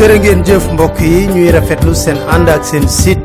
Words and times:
jërë 0.00 0.14
ngeen 0.22 0.40
jëf 0.48 0.64
mbokk 0.72 1.00
yi 1.04 1.26
ñuy 1.28 1.50
rafetlu 1.52 1.92
seen 1.94 2.16
ànd 2.32 2.48
ak 2.48 2.64
seen 2.64 2.86
site 2.88 3.20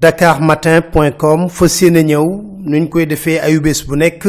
dakarmatin.com 0.00 1.48
fas 1.50 1.80
yéene 1.82 2.04
ñëw 2.06 2.26
nuñ 2.62 2.86
koy 2.88 3.06
defee 3.10 3.40
ayubés 3.42 3.82
bu 3.88 3.96
nekk 3.98 4.22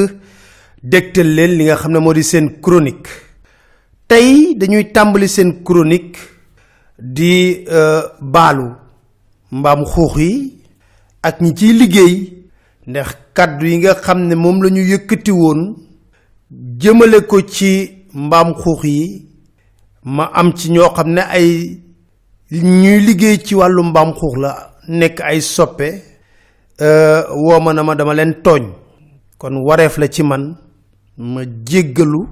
dégtal 0.81 1.29
leen 1.35 1.51
li 1.57 1.63
nga 1.67 1.75
xam 1.77 1.91
ne 1.93 1.99
moo 1.99 2.13
di 2.13 2.23
seen 2.23 2.49
chronique. 2.63 3.09
Tey 4.07 4.55
dañuy 4.57 4.89
tàmbali 4.91 5.27
seen 5.29 5.62
chronique 5.63 6.17
di 6.98 7.63
baalu 8.21 8.71
mbaam 9.51 9.85
xuux 9.85 10.17
yi 10.17 10.57
ak 11.21 11.41
ñi 11.41 11.54
ciy 11.55 11.73
liggéey 11.77 12.15
ndax 12.87 13.09
kàddu 13.35 13.67
yi 13.67 13.77
nga 13.77 13.93
xam 14.01 14.26
ne 14.27 14.34
moom 14.35 14.63
la 14.63 14.70
ñu 14.70 14.82
yëkkati 14.82 15.32
woon 15.32 15.76
jëmale 16.82 17.21
ko 17.27 17.41
ci 17.41 18.05
mbaam 18.13 18.54
xuux 18.57 18.82
yi 18.84 19.27
ma 20.04 20.30
am 20.34 20.54
ci 20.55 20.70
ñoo 20.71 20.90
xam 20.96 21.10
ne 21.13 21.21
ay 21.21 21.80
ñuy 22.52 22.99
liggéey 22.99 23.38
ci 23.46 23.55
wàllu 23.55 23.84
mbaam 23.84 24.13
xuux 24.13 24.35
la 24.38 24.74
nekk 24.88 25.21
ay 25.21 25.41
soppe 25.41 26.02
woo 27.35 27.60
ma 27.60 27.74
na 27.74 27.84
ma 27.84 27.96
dama 27.96 28.13
leen 28.13 28.34
tooñ. 28.44 28.63
Kon 29.38 29.55
wareef 29.63 29.98
la 29.98 30.07
ci 30.07 30.24
man 30.24 30.55
ma 31.18 31.41
jéggalu 31.66 32.27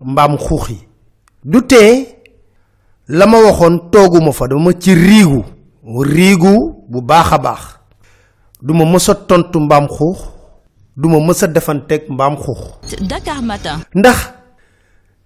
mbaam 0.00 0.36
xuux 0.38 0.68
yi. 0.70 0.78
Du 1.44 1.60
tee 1.66 2.06
la 3.08 3.26
ma 3.26 3.38
waxoon 3.42 3.90
tooguma 3.90 4.32
fa 4.32 4.46
dama 4.48 4.72
ci 4.78 4.94
riigu 4.94 5.42
riigu 5.84 6.74
bu 6.88 7.00
baax 7.02 7.32
a 7.32 7.38
baax. 7.38 7.60
Duma 8.62 8.84
mës 8.84 9.08
a 9.10 9.14
tontu 9.14 9.58
mbaam 9.60 9.86
xuux 9.88 10.18
duma 10.96 11.18
mës 11.18 11.42
a 11.42 11.46
defanteeg 11.48 12.08
mbaam 12.08 12.36
xuux. 12.36 12.60
Dakar 13.08 13.42
Matin. 13.42 13.78
ndax 13.94 14.30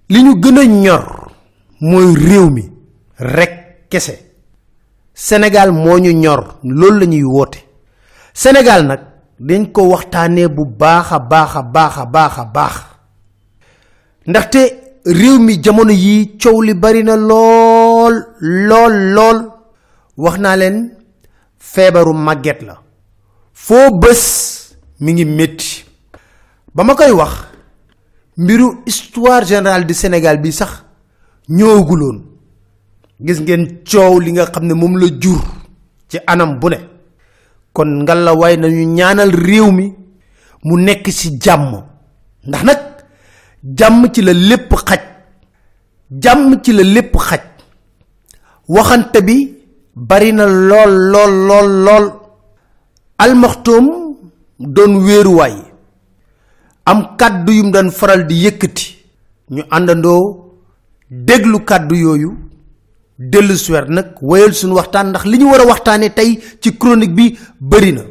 li 0.08 0.22
ñu 0.22 0.34
gën 0.40 0.58
a 0.58 0.64
ñor 0.64 1.25
mooy 1.80 2.14
réew 2.14 2.50
mi 2.50 2.70
rek 3.18 3.88
kese. 3.88 4.14
Sénégal 5.14 5.72
moo 5.72 5.98
ñu 5.98 6.12
ñor 6.12 6.58
loolu 6.62 6.98
la 7.00 7.06
ñuy 7.06 7.22
woote. 7.24 7.58
Sénégal 8.34 8.86
nag 8.86 9.00
dañ 9.40 9.72
ko 9.72 9.82
waxtaanee 9.88 10.48
bu 10.48 10.64
baax 10.66 11.12
a 11.12 11.18
baax 11.18 11.56
a 11.56 11.62
baax 11.62 11.98
a 11.98 12.04
baax 12.06 12.38
a 12.38 12.44
baax. 12.44 12.74
Ndaxte 14.26 14.60
réew 15.06 15.38
mi 15.38 15.60
jamono 15.62 15.92
yi 15.92 16.36
coow 16.38 16.60
li 16.62 16.74
bari 16.74 17.02
na 17.04 17.16
lool 17.16 18.14
lool 18.40 18.94
lool. 19.14 19.38
Wax 20.16 20.38
naa 20.38 20.56
leen 20.56 20.90
feebaru 21.58 22.12
màgget 22.14 22.62
la. 22.62 22.76
Foo 23.52 23.90
bés 23.98 24.76
mi 25.00 25.12
ngi 25.12 25.24
métti 25.24 25.84
ba 26.74 26.84
ma 26.84 26.94
koy 26.94 27.10
wax 27.10 27.32
mbiru 28.36 28.82
histoire 28.86 29.44
générale 29.46 29.86
du 29.86 29.94
Sénégal 29.94 30.40
bi 30.40 30.52
sax 30.52 30.84
ñëwaguloon. 31.48 32.18
Gis 33.20 33.40
ngeen 33.40 33.82
coow 33.90 34.20
li 34.20 34.32
nga 34.32 34.46
xam 34.46 34.64
ne 34.66 34.74
moom 34.74 34.96
la 34.98 35.06
jur 35.20 35.40
ci 36.08 36.18
anam 36.26 36.58
bu 36.58 36.68
ne. 36.68 36.76
Kon 37.72 38.02
ngalla 38.02 38.34
waay 38.34 38.56
nañu 38.56 38.84
ñaanal 38.94 39.30
réew 39.30 39.70
mi 39.72 39.94
mu 40.64 40.76
nekk 40.82 41.08
ci 41.10 41.38
jàmm. 41.40 41.82
Ndax 42.46 42.62
nag 42.64 42.78
jàmm 43.78 44.10
ci 44.12 44.22
la 44.22 44.32
lépp 44.32 44.72
xaj. 44.86 45.00
Jàmm 46.22 46.60
ci 46.62 46.72
la 46.72 46.82
lépp 46.82 47.16
xaj. 47.16 47.40
Waxante 48.68 49.20
bi 49.22 49.54
bari 49.94 50.32
na 50.32 50.46
lool 50.46 50.92
lool 51.12 51.32
lool 51.48 51.68
lool. 51.84 52.06
Almaxtoom 53.18 53.86
doon 54.58 54.96
wéeruwaay. 55.04 55.54
Am 56.84 57.16
kàddu 57.16 57.52
yum 57.52 57.70
daan 57.72 57.90
faral 57.90 58.26
di 58.26 58.34
yëkkati. 58.44 58.96
Ñu 59.50 59.62
àndandoo 59.70 60.45
déglu 61.10 61.60
kàddu 61.64 61.94
yooyu 61.94 62.30
dellu 63.18 63.56
suwer 63.56 63.88
nag 63.88 64.16
wéyal 64.20 64.52
suñu 64.54 64.74
waxtaan 64.74 65.08
ndax 65.10 65.24
li 65.24 65.38
ñu 65.38 65.50
war 65.50 65.60
a 65.60 65.64
waxtaanee 65.66 66.10
tey 66.14 66.38
ci 66.60 66.76
chronique 66.78 67.14
bi 67.14 67.38
bëri 67.60 67.92
na. 67.92 68.02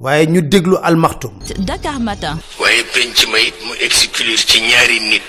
Waaye 0.00 0.26
ñu 0.26 0.42
déglu 0.42 0.76
almaxtum 0.82 1.32
Dakar 1.58 1.98
Matin. 2.00 2.36
waaye 2.60 2.82
penc 2.92 3.26
ma 3.30 3.38
it 3.38 3.54
mu 3.64 3.72
exclure 3.80 4.36
ci 4.36 4.60
ñaari 4.60 5.00
nit. 5.00 5.22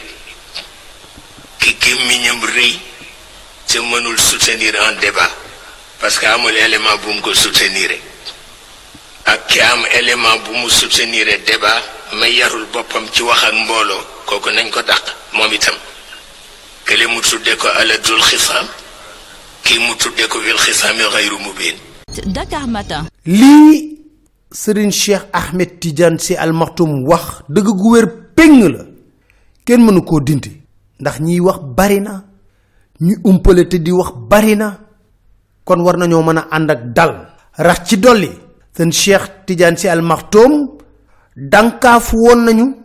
Ki 1.60 1.76
gémmiñam 1.82 2.42
rëy 2.56 2.74
te 3.68 3.78
mënul 3.80 4.18
soutenir 4.20 4.74
un 4.76 5.00
débat. 5.00 5.30
Parce 6.02 6.20
que 6.20 6.26
amul 6.26 6.54
élément 6.58 6.98
bu 7.06 7.14
mu 7.14 7.22
ko 7.22 7.34
soutenir. 7.34 7.92
Ak 9.26 9.48
ki 9.48 9.62
am 9.62 9.86
élément 10.00 10.38
bu 10.46 10.58
mu 10.58 10.70
soutenir 10.70 11.26
débat 11.48 11.82
mais 12.20 12.34
yarul 12.34 12.66
boppam 12.74 13.06
ci 13.14 13.22
wax 13.24 13.44
ak 13.44 13.54
mbooloo 13.54 14.02
kooku 14.26 14.50
nañ 14.50 14.70
ko 14.72 14.82
dàq 14.82 15.04
moom 15.34 15.54
itam. 15.54 15.76
Kële 16.86 17.06
mu 17.08 17.20
tudde 17.22 17.54
ko 17.58 17.68
aladul 17.82 18.22
xisaam 18.22 18.66
kii 19.64 19.80
mu 19.80 19.94
tudde 19.98 20.28
ko 20.30 20.38
wil 20.40 20.58
xisaami 20.58 21.04
xayru 21.14 21.38
mubin. 21.40 21.76
Dakar 22.34 22.68
Matin. 22.68 23.04
lii 23.26 23.98
sëriñ 24.54 24.92
cheikh 24.92 25.26
ahmed 25.34 25.80
tidiane 25.80 26.20
si 26.20 26.36
almaxtum 26.36 27.04
wax 27.10 27.42
dëgg 27.50 27.68
gu 27.80 27.88
wér 27.94 28.06
péng 28.36 28.62
la. 28.70 28.86
Kenn 29.66 29.82
mënu 29.86 30.02
koo 30.06 30.20
dindi. 30.22 30.52
Ndax 31.00 31.20
ñiy 31.20 31.40
wax 31.40 31.60
bari 31.78 32.00
na 32.02 32.24
ñi 33.02 33.16
umpale 33.24 33.68
te 33.68 33.78
di 33.80 33.92
wax 33.92 34.12
bari 34.30 34.56
na. 34.56 34.78
Kon 35.66 35.82
war 35.82 35.98
nañoo 35.98 36.22
mën 36.24 36.38
a 36.38 36.48
ànd 36.52 36.70
ak 36.72 36.94
dal. 36.94 37.14
Rax 37.58 37.80
ci 37.90 37.98
dolli. 37.98 38.30
Seen 38.78 38.92
cheikh 38.92 39.46
tidiane 39.46 39.78
si 39.78 39.88
almaxtum 39.88 40.78
dànkaafu 41.36 42.16
woon 42.18 42.46
nañu 42.46 42.76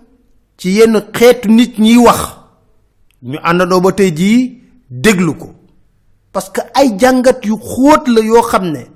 ci 0.56 0.70
yenn 0.70 0.96
xeetu 1.12 1.48
nit 1.48 1.78
ñiy 1.78 1.96
wax 1.98 2.39
ñu 3.22 3.38
àndandoo 3.42 3.80
ba 3.80 3.92
tey 3.92 4.10
jii 4.16 4.58
déglu 4.90 5.34
ko. 5.34 5.54
parce 6.32 6.50
que 6.50 6.60
ay 6.74 6.96
jàngat 6.98 7.44
yu 7.44 7.56
xóot 7.58 8.06
la 8.08 8.20
yoo 8.20 8.42
xam 8.42 8.70
ne 8.72 8.86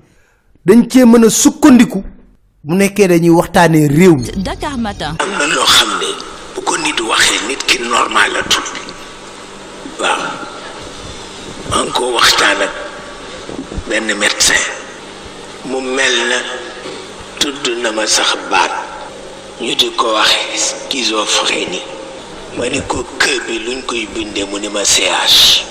dañ 0.65 0.87
cee 0.89 1.05
mën 1.05 1.25
a 1.25 1.29
sukkandiku. 1.29 2.03
mu 2.65 2.75
nekkee 2.75 3.07
dañuy 3.07 3.29
waxtaanee 3.29 3.87
réew 3.87 4.15
mi. 4.17 4.25
Dakar 4.41 4.77
Matin. 4.77 5.13
am 5.21 5.29
na 5.37 5.45
loo 5.45 5.65
xam 5.65 5.89
ne 6.01 6.09
bu 6.55 6.61
ko 6.61 6.73
nit 6.77 6.99
waxee 7.01 7.39
nit 7.47 7.61
ki 7.69 7.77
normal 7.83 8.31
la 8.33 8.41
tudd. 8.43 8.67
Waaw. 10.01 10.21
Maa 11.69 11.83
ngi 11.83 11.91
ko 11.93 12.03
waxtaan 12.17 12.61
ak 12.65 12.73
benn 13.89 14.07
médecin. 14.17 14.61
Mu 15.69 15.77
mel 15.81 16.15
na 16.29 16.37
tudd 17.39 17.63
na 17.83 17.91
ma 17.91 18.05
sax 18.07 18.33
baat. 18.49 18.71
Ñu 19.61 19.75
di 19.75 19.89
ko 19.95 20.07
waxe 20.17 20.57
schizophrénie. 20.65 21.83
Ma 22.57 22.65
ni 22.71 22.79
ko 22.87 23.03
bi 23.47 23.59
luñ 23.59 23.83
koy 23.83 24.07
bindee 24.15 24.45
mu 24.47 24.57
ni 24.59 24.69
ma 24.71 24.79
CH 24.83 25.63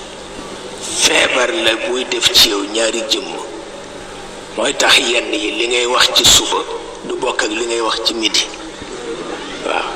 feebar 1.01 1.49
la 1.65 1.73
buy 1.89 2.05
def 2.13 2.29
ci 2.37 2.51
yow 2.53 2.61
ñaari 2.75 3.01
jëmm 3.11 3.25
mooy 4.57 4.73
tax 4.77 4.99
yenn 5.01 5.33
yi 5.33 5.51
li 5.59 5.67
ngay 5.69 5.87
wax 5.87 6.13
ci 6.17 6.25
suba 6.25 6.61
du 7.09 7.15
bokk 7.17 7.43
ak 7.45 7.51
li 7.51 7.65
ngay 7.67 7.81
wax 7.81 7.97
ci 8.05 8.15
midi. 8.15 8.45
Waaw 9.65 9.89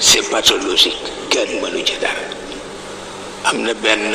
c'est 0.00 0.22
pathologique 0.30 0.96
kenn 1.30 1.60
mënu 1.62 1.84
ci 1.86 1.94
dara 2.02 2.24
am 3.44 3.62
na 3.62 3.72
benn 3.74 4.10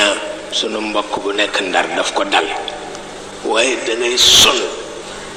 sunu 0.52 0.82
mbokk 0.82 1.24
bu 1.24 1.32
nekk 1.32 1.56
ndar 1.72 1.88
daf 1.96 2.12
ko 2.14 2.24
dal 2.26 2.48
waaye 3.46 3.78
da 3.88 3.96
ngay 3.96 4.18
son 4.18 4.60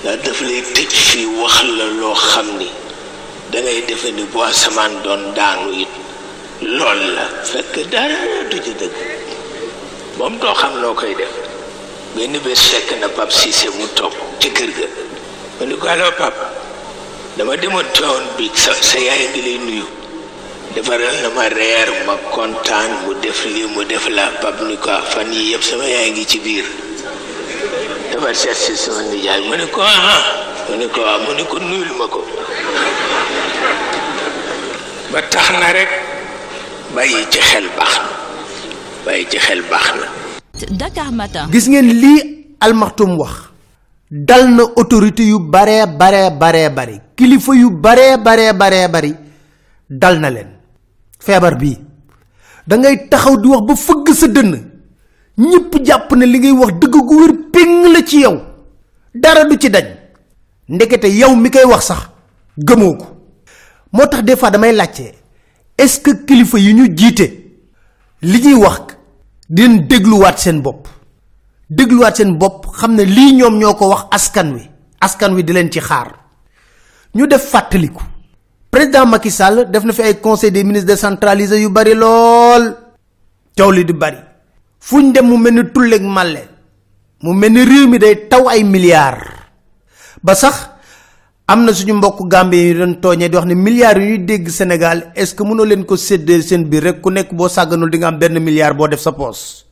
ndax 0.02 0.18
daf 0.26 0.40
lay 0.42 0.62
tëj 0.74 0.90
fii 0.90 1.26
wax 1.38 1.62
la 1.78 1.84
loo 2.00 2.14
xam 2.14 2.48
ni 2.58 2.66
da 3.52 3.60
ngay 3.62 3.82
defe 3.86 4.10
ni 4.12 4.24
bu 4.32 4.42
doon 5.04 5.22
daanu 5.36 5.70
it 5.78 5.88
lool 6.62 7.00
la. 7.14 7.26
Fekk 7.44 7.86
dara 7.90 8.18
du 8.50 8.58
ci 8.62 8.72
dëgg. 8.74 8.96
Moom 10.18 10.38
doo 10.38 10.54
xam 10.54 10.80
noo 10.80 10.94
koy 10.94 11.14
def. 11.14 11.30
Benn 12.14 12.38
bés 12.44 12.58
fekk 12.70 12.98
na 13.00 13.08
pap 13.08 13.30
Cissé 13.32 13.68
mu 13.78 13.86
toog 13.94 14.12
ci 14.40 14.50
kër 14.50 14.70
ga. 14.78 14.88
Ko 15.78 15.86
allo 15.88 16.10
pap 16.18 16.34
dama 17.36 17.56
demoon 17.56 17.84
nuyu. 19.66 19.86
Defaral 20.74 21.16
na 21.22 21.28
ma 21.30 21.48
mu 23.04 23.14
def 23.20 23.46
mu 23.74 23.84
def 23.84 24.08
la. 24.08 24.30
Pap 24.40 24.60
ni 24.62 24.76
ko 24.76 24.90
yii 25.32 25.52
yëpp 25.54 25.62
sama 25.62 25.84
yaay 25.86 26.10
ngi 26.10 26.26
ci 26.26 26.38
biir. 26.40 26.64
Dafa 28.12 28.34
seet 28.34 28.56
si 28.56 28.76
sama 28.76 29.02
nijaay 29.02 29.40
mu 29.46 29.54
ni 29.56 29.66
ko 29.70 29.80
ah 29.82 30.22
mu 30.68 30.76
ni 30.76 30.88
ko 30.88 31.00
waaw 31.00 31.20
mu 31.22 31.44
ko 31.46 31.58
nuyul 31.58 31.92
ma 31.98 32.06
ko. 32.08 32.24
Ba 35.12 35.22
tax 35.22 35.50
na 35.56 35.72
rek 35.72 35.88
bàyyi 36.94 37.24
ci 37.30 37.40
xel 37.40 37.66
baax 37.78 37.94
na. 37.98 38.08
Bàyyi 39.06 39.24
ci 39.30 39.38
xel 39.38 39.62
baax 39.70 39.86
na. 40.00 40.06
Dakar 40.80 41.12
Matin. 41.12 41.50
gis 41.52 41.68
ngeen 41.68 41.86
lii 42.00 42.20
almaxtum 42.60 43.16
wax. 43.18 43.32
Dal 44.10 44.48
na 44.50 44.62
autorité 44.76 45.22
yu 45.22 45.38
baree 45.38 45.86
baree 45.86 46.30
baree 46.30 46.68
bari 46.70 47.00
kilifa 47.16 47.52
yu 47.54 47.70
baree 47.70 48.16
baree 48.16 48.52
baree 48.52 48.88
bari 48.88 49.14
dal 49.90 50.18
na 50.20 50.30
leen. 50.30 50.48
Feebar 51.20 51.56
bii. 51.58 51.78
Da 52.66 52.76
ngay 52.76 53.08
taxaw 53.10 53.36
di 53.36 53.48
wax 53.48 53.62
ba 53.66 53.74
fëgg 53.76 54.08
sa 54.14 54.26
dënn. 54.26 54.52
Ñëpp 55.38 55.84
jàpp 55.84 56.12
ne 56.16 56.26
li 56.26 56.38
ngay 56.38 56.52
wax 56.52 56.72
dëgg 56.80 56.94
gu 57.08 57.14
wér 57.20 57.32
péng 57.52 57.92
la 57.92 58.02
ci 58.06 58.20
yow. 58.20 58.40
Dara 59.14 59.44
du 59.44 59.56
ci 59.58 59.70
dañ. 59.70 59.86
Ndekete 60.68 61.04
yow 61.08 61.36
mi 61.36 61.50
koy 61.50 61.64
wax 61.64 61.84
sax 61.86 62.08
gëmoo 62.58 62.96
ko. 62.96 63.06
Moo 63.92 64.06
tax 64.06 64.22
des 64.24 64.36
fois 64.36 64.50
damay 64.50 64.72
laajte 64.72 65.17
est-ce 65.78 66.00
que 66.00 66.10
kilifa 66.26 66.58
yi 66.58 66.74
ñu 66.74 66.92
jiite 66.96 67.26
li 68.22 68.38
ñuy 68.42 68.54
wax 68.54 68.96
dinañ 69.48 69.86
dégluwaat 69.86 70.36
seen 70.38 70.60
bopp. 70.60 70.88
Dégluwaat 71.70 72.16
seen 72.16 72.36
bopp 72.38 72.66
xam 72.76 72.94
ne 72.94 73.04
lii 73.04 73.34
ñoom 73.36 73.58
ñoo 73.58 73.74
ko 73.74 73.88
wax 73.88 74.06
askan 74.10 74.52
wi. 74.54 74.68
Askan 75.00 75.34
wi 75.34 75.44
di 75.44 75.52
leen 75.52 75.70
ci 75.70 75.80
xaar. 75.80 76.08
Ñu 77.14 77.26
def 77.26 77.48
fàttaliku. 77.50 78.02
Président 78.70 79.06
Macky 79.06 79.30
Sall 79.30 79.70
def 79.70 79.84
na 79.84 79.92
fi 79.92 80.02
ay 80.02 80.20
conseil 80.20 80.50
des 80.52 80.64
ministres 80.64 80.86
décentralisé 80.88 81.60
yu 81.60 81.68
bari 81.70 81.94
lool. 81.94 82.76
Coow 83.56 83.72
di 83.72 83.92
bari. 83.92 84.18
Fuñ 84.80 85.12
dem 85.12 85.26
mu 85.28 85.36
mel 85.36 85.54
ni 85.54 85.70
tulleeg 85.72 86.02
mu 87.22 87.32
mel 87.34 87.52
ni 87.52 87.86
mi 87.86 87.98
day 87.98 88.28
taw 88.28 88.48
ay 88.48 88.64
milliards. 88.64 89.24
Ba 90.22 90.34
sax 90.34 90.70
am 91.48 91.64
na 91.64 91.72
suñu 91.72 91.94
mbokk 91.94 92.28
gambie 92.28 92.60
yi 92.68 92.74
doon 92.74 92.94
tooñee 93.00 93.28
di 93.28 93.36
wax 93.36 93.46
ne 93.46 93.54
milliards 93.54 94.00
yu 94.04 94.18
dégg 94.18 94.48
sénégal 94.50 95.12
est 95.16 95.24
ce 95.26 95.34
que 95.34 95.42
mënoo 95.42 95.64
leen 95.64 95.84
ko 95.84 95.96
séddee 95.96 96.42
seen 96.42 96.64
biir 96.68 96.82
rek? 96.82 97.00
Ku 97.00 97.10
nekk 97.10 97.32
boo 97.32 97.48
sàgganul 97.48 97.90
di 97.90 97.98
nga 97.98 98.08
am 98.08 98.18
benn 98.18 98.38
milliard 98.38 98.76
boo 98.76 98.86
def 98.88 99.00
sa 99.00 99.12
poos. 99.12 99.64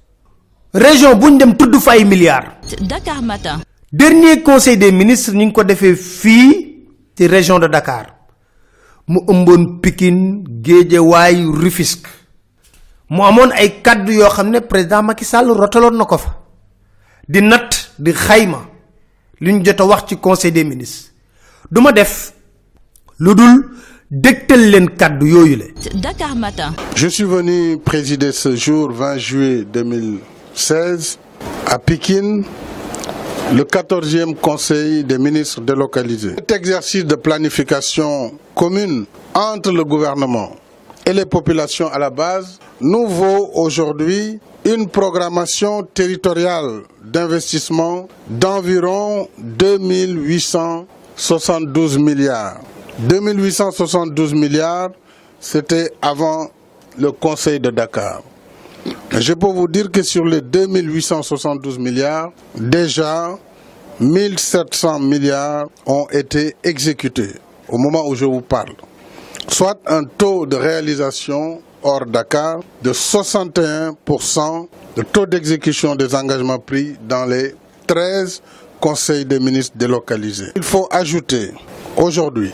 Région 0.72 1.14
buñ 1.18 1.36
dem 1.38 1.54
tudd 1.56 1.76
fa 1.80 1.92
ay 1.92 2.04
milliards. 2.04 2.48
Dakar 2.80 3.22
Matin. 3.22 3.60
dernier 3.92 4.42
conseil 4.42 4.78
des 4.78 4.90
ministres 4.90 5.34
ñu 5.34 5.44
ngi 5.44 5.52
ko 5.52 5.64
defee 5.64 5.94
fii 5.94 6.84
ci 7.14 7.26
région 7.26 7.58
de 7.58 7.66
dakar. 7.68 8.06
Mu 9.08 9.20
ëmboon 9.28 9.80
pikine 9.82 10.44
géejewaay 10.62 11.44
rufisque. 11.44 12.08
Mu 13.10 13.22
amoon 13.22 13.52
ay 13.52 13.82
kaddu 13.82 14.12
yoo 14.14 14.30
xam 14.30 14.48
ne 14.50 14.60
président 14.60 15.02
Macky 15.02 15.24
Sall 15.24 15.50
rotaloon 15.52 15.96
na 15.96 16.04
ko 16.06 16.16
fa. 16.18 16.36
Di 17.28 17.40
nat 17.42 17.90
di 17.98 18.12
xayma. 18.12 18.64
Li 19.40 19.52
ñu 19.52 19.62
jot 19.62 19.80
a 19.80 19.84
wax 19.84 20.06
ci 20.08 20.16
conseil 20.16 20.52
des 20.52 20.64
ministres 20.64 21.12
duma 21.70 21.92
def 21.92 22.32
lu 23.18 23.34
dul 23.34 23.64
dégtal 24.10 24.60
leen 24.70 24.88
kaddu 24.96 25.26
yooyu 25.26 25.56
le 25.56 26.00
Dakar 26.00 26.36
Matin. 26.36 26.72
Je 26.94 27.08
suis 27.08 27.24
venu 27.24 27.78
présider 27.78 28.32
ce 28.32 28.54
jour 28.54 28.90
20 28.92 29.18
juillet 29.18 29.64
2016 29.72 31.18
à 31.66 31.78
Pékin 31.78 32.42
le 33.52 33.62
14e 33.64 34.34
Conseil 34.36 35.04
des 35.04 35.18
ministres 35.18 35.60
délocalisés. 35.60 36.34
Cet 36.36 36.52
exercice 36.52 37.04
de 37.04 37.14
planification 37.14 38.32
commune 38.54 39.06
entre 39.34 39.72
le 39.72 39.84
gouvernement 39.84 40.50
et 41.04 41.12
les 41.12 41.26
populations 41.26 41.88
à 41.88 41.98
la 41.98 42.10
base 42.10 42.58
nous 42.80 43.06
vaut 43.06 43.50
aujourd'hui 43.54 44.38
une 44.64 44.88
programmation 44.88 45.82
territoriale 45.84 46.82
d'investissement 47.04 48.08
d'environ 48.28 49.28
2872 51.16 51.98
milliards. 51.98 52.60
2872 52.98 54.34
milliards, 54.34 54.90
c'était 55.40 55.90
avant 56.02 56.50
le 56.98 57.10
Conseil 57.12 57.58
de 57.58 57.70
Dakar. 57.70 58.22
Je 59.10 59.32
peux 59.32 59.46
vous 59.48 59.66
dire 59.66 59.90
que 59.90 60.02
sur 60.02 60.24
les 60.24 60.40
2872 60.42 61.78
milliards, 61.78 62.32
déjà 62.54 63.30
1700 63.98 65.00
milliards 65.00 65.68
ont 65.86 66.06
été 66.12 66.54
exécutés 66.62 67.32
au 67.68 67.78
moment 67.78 68.06
où 68.06 68.14
je 68.14 68.26
vous 68.26 68.42
parle. 68.42 68.74
Soit 69.48 69.78
un 69.86 70.04
taux 70.04 70.44
de 70.44 70.56
réalisation 70.56 71.60
hors 71.82 72.04
Dakar 72.04 72.60
de 72.82 72.92
61% 72.92 74.66
de 74.96 75.02
taux 75.02 75.26
d'exécution 75.26 75.94
des 75.94 76.14
engagements 76.14 76.58
pris 76.58 76.96
dans 77.08 77.24
les 77.24 77.54
13 77.86 78.42
conseils 78.80 79.24
des 79.24 79.38
ministres 79.40 79.76
délocalisés. 79.76 80.52
Il 80.56 80.62
faut 80.62 80.88
ajouter 80.90 81.52
aujourd'hui 81.96 82.52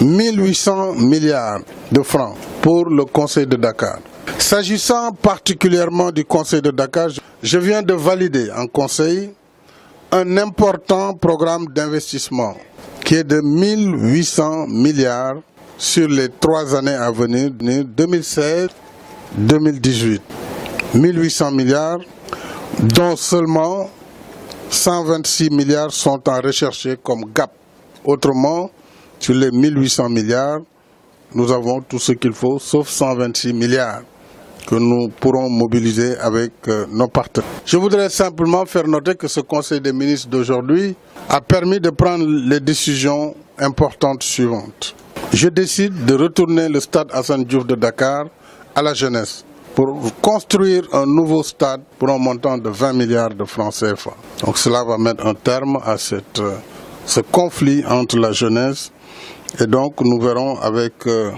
1800 0.00 0.94
milliards 0.94 1.60
de 1.92 2.02
francs 2.02 2.36
pour 2.62 2.86
le 2.88 3.04
Conseil 3.04 3.46
de 3.46 3.56
Dakar. 3.56 3.98
S'agissant 4.38 5.12
particulièrement 5.12 6.10
du 6.10 6.24
Conseil 6.24 6.62
de 6.62 6.70
Dakar, 6.70 7.08
je 7.42 7.58
viens 7.58 7.82
de 7.82 7.94
valider 7.94 8.50
en 8.56 8.66
Conseil 8.66 9.30
un 10.12 10.36
important 10.36 11.14
programme 11.14 11.66
d'investissement 11.68 12.54
qui 13.04 13.16
est 13.16 13.24
de 13.24 13.40
1800 13.40 14.66
milliards 14.68 15.36
sur 15.76 16.08
les 16.08 16.28
trois 16.28 16.74
années 16.74 16.94
à 16.94 17.10
venir, 17.10 17.50
2016-2018. 17.50 20.20
1800 20.94 21.50
milliards, 21.50 21.98
dont 22.80 23.16
seulement 23.16 23.90
126 24.70 25.50
milliards 25.50 25.92
sont 25.92 26.20
en 26.28 26.40
recherché 26.40 26.96
comme 27.02 27.24
gap. 27.34 27.50
Autrement, 28.04 28.70
sur 29.18 29.34
les 29.34 29.50
1800 29.50 30.08
milliards, 30.08 30.60
nous 31.34 31.50
avons 31.50 31.80
tout 31.80 31.98
ce 31.98 32.12
qu'il 32.12 32.32
faut, 32.32 32.58
sauf 32.58 32.88
126 32.88 33.52
milliards 33.52 34.02
que 34.66 34.76
nous 34.76 35.08
pourrons 35.08 35.50
mobiliser 35.50 36.16
avec 36.18 36.52
euh, 36.68 36.86
nos 36.90 37.08
partenaires. 37.08 37.48
Je 37.66 37.76
voudrais 37.76 38.08
simplement 38.08 38.64
faire 38.64 38.86
noter 38.88 39.14
que 39.14 39.28
ce 39.28 39.40
Conseil 39.40 39.80
des 39.80 39.92
ministres 39.92 40.28
d'aujourd'hui 40.28 40.94
a 41.28 41.40
permis 41.40 41.80
de 41.80 41.90
prendre 41.90 42.26
les 42.26 42.60
décisions 42.60 43.34
importantes 43.58 44.22
suivantes. 44.22 44.94
Je 45.32 45.48
décide 45.48 46.04
de 46.06 46.14
retourner 46.14 46.68
le 46.68 46.80
stade 46.80 47.08
Hassan 47.12 47.44
Diouf 47.44 47.66
de 47.66 47.74
Dakar 47.74 48.26
à 48.74 48.82
la 48.82 48.94
jeunesse 48.94 49.44
pour 49.74 49.98
construire 50.22 50.84
un 50.92 51.04
nouveau 51.06 51.42
stade 51.42 51.82
pour 51.98 52.08
un 52.10 52.18
montant 52.18 52.56
de 52.58 52.68
20 52.68 52.92
milliards 52.92 53.34
de 53.34 53.44
francs 53.44 53.74
CFA. 53.74 54.12
Donc 54.44 54.56
cela 54.56 54.84
va 54.84 54.96
mettre 54.98 55.26
un 55.26 55.34
terme 55.34 55.76
à 55.84 55.96
euh, 56.12 56.52
ce 57.06 57.20
conflit 57.20 57.84
entre 57.86 58.18
la 58.18 58.32
jeunesse 58.32 58.92
et 59.60 59.66
donc 59.66 60.00
nous 60.00 60.20
verrons 60.20 60.58
avec 60.60 61.06
euh, 61.06 61.32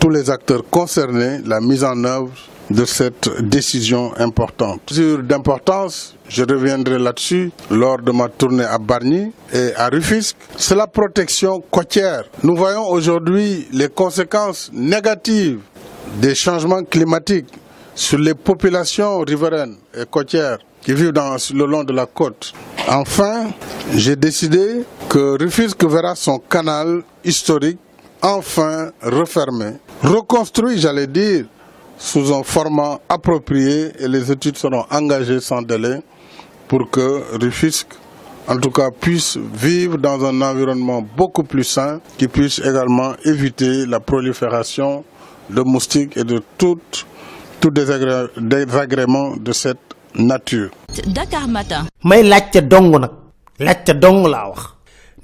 tous 0.00 0.10
les 0.10 0.28
acteurs 0.30 0.62
concernés 0.70 1.38
la 1.44 1.60
mise 1.60 1.84
en 1.84 2.02
œuvre 2.04 2.30
de 2.68 2.84
cette 2.84 3.28
décision 3.42 4.12
importante. 4.18 4.80
Sur 4.90 5.22
d'importance, 5.22 6.16
je 6.28 6.42
reviendrai 6.42 6.98
là-dessus 6.98 7.52
lors 7.70 7.98
de 7.98 8.10
ma 8.10 8.28
tournée 8.28 8.64
à 8.64 8.78
Barny 8.78 9.30
et 9.52 9.70
à 9.76 9.88
Rufisque, 9.88 10.36
c'est 10.56 10.74
la 10.74 10.88
protection 10.88 11.62
côtière. 11.70 12.24
Nous 12.42 12.56
voyons 12.56 12.88
aujourd'hui 12.88 13.68
les 13.72 13.88
conséquences 13.88 14.70
négatives 14.72 15.60
des 16.20 16.34
changements 16.34 16.82
climatiques 16.82 17.52
sur 17.96 18.18
les 18.18 18.34
populations 18.34 19.20
riveraines 19.20 19.76
et 19.98 20.04
côtières 20.08 20.58
qui 20.82 20.92
vivent 20.92 21.12
le 21.54 21.64
long 21.64 21.82
de 21.82 21.92
la 21.92 22.06
côte. 22.06 22.52
Enfin, 22.86 23.46
j'ai 23.94 24.14
décidé 24.14 24.84
que 25.08 25.36
Rufisque 25.42 25.82
verra 25.84 26.14
son 26.14 26.38
canal 26.38 27.02
historique 27.24 27.78
enfin 28.22 28.90
refermé, 29.02 29.72
reconstruit, 30.02 30.78
j'allais 30.78 31.06
dire, 31.06 31.46
sous 31.98 32.32
un 32.34 32.42
format 32.42 33.00
approprié 33.08 33.90
et 33.98 34.06
les 34.08 34.30
études 34.30 34.58
seront 34.58 34.84
engagées 34.90 35.40
sans 35.40 35.62
délai 35.62 36.02
pour 36.68 36.90
que 36.90 37.22
Rufisque, 37.40 37.94
en 38.46 38.58
tout 38.58 38.70
cas, 38.70 38.90
puisse 38.90 39.38
vivre 39.38 39.96
dans 39.96 40.22
un 40.24 40.40
environnement 40.42 41.02
beaucoup 41.16 41.44
plus 41.44 41.64
sain, 41.64 42.00
qui 42.18 42.28
puisse 42.28 42.58
également 42.58 43.14
éviter 43.24 43.86
la 43.86 44.00
prolifération 44.00 45.02
de 45.48 45.62
moustiques 45.62 46.16
et 46.16 46.24
de 46.24 46.42
tout, 46.58 46.78
tout 47.60 47.70
désagré- 47.70 48.28
désagrément 48.36 49.36
de 49.36 49.52
cette 49.52 49.78
nature. 50.14 50.70
Dakar 51.06 51.48
Matin. 51.48 51.86
may 52.04 52.22
laajte 52.22 52.58
dong 52.68 52.98
nag. 52.98 53.10
Laajte 53.58 53.90
dong 53.98 54.26
laa 54.28 54.48
wax. 54.48 54.60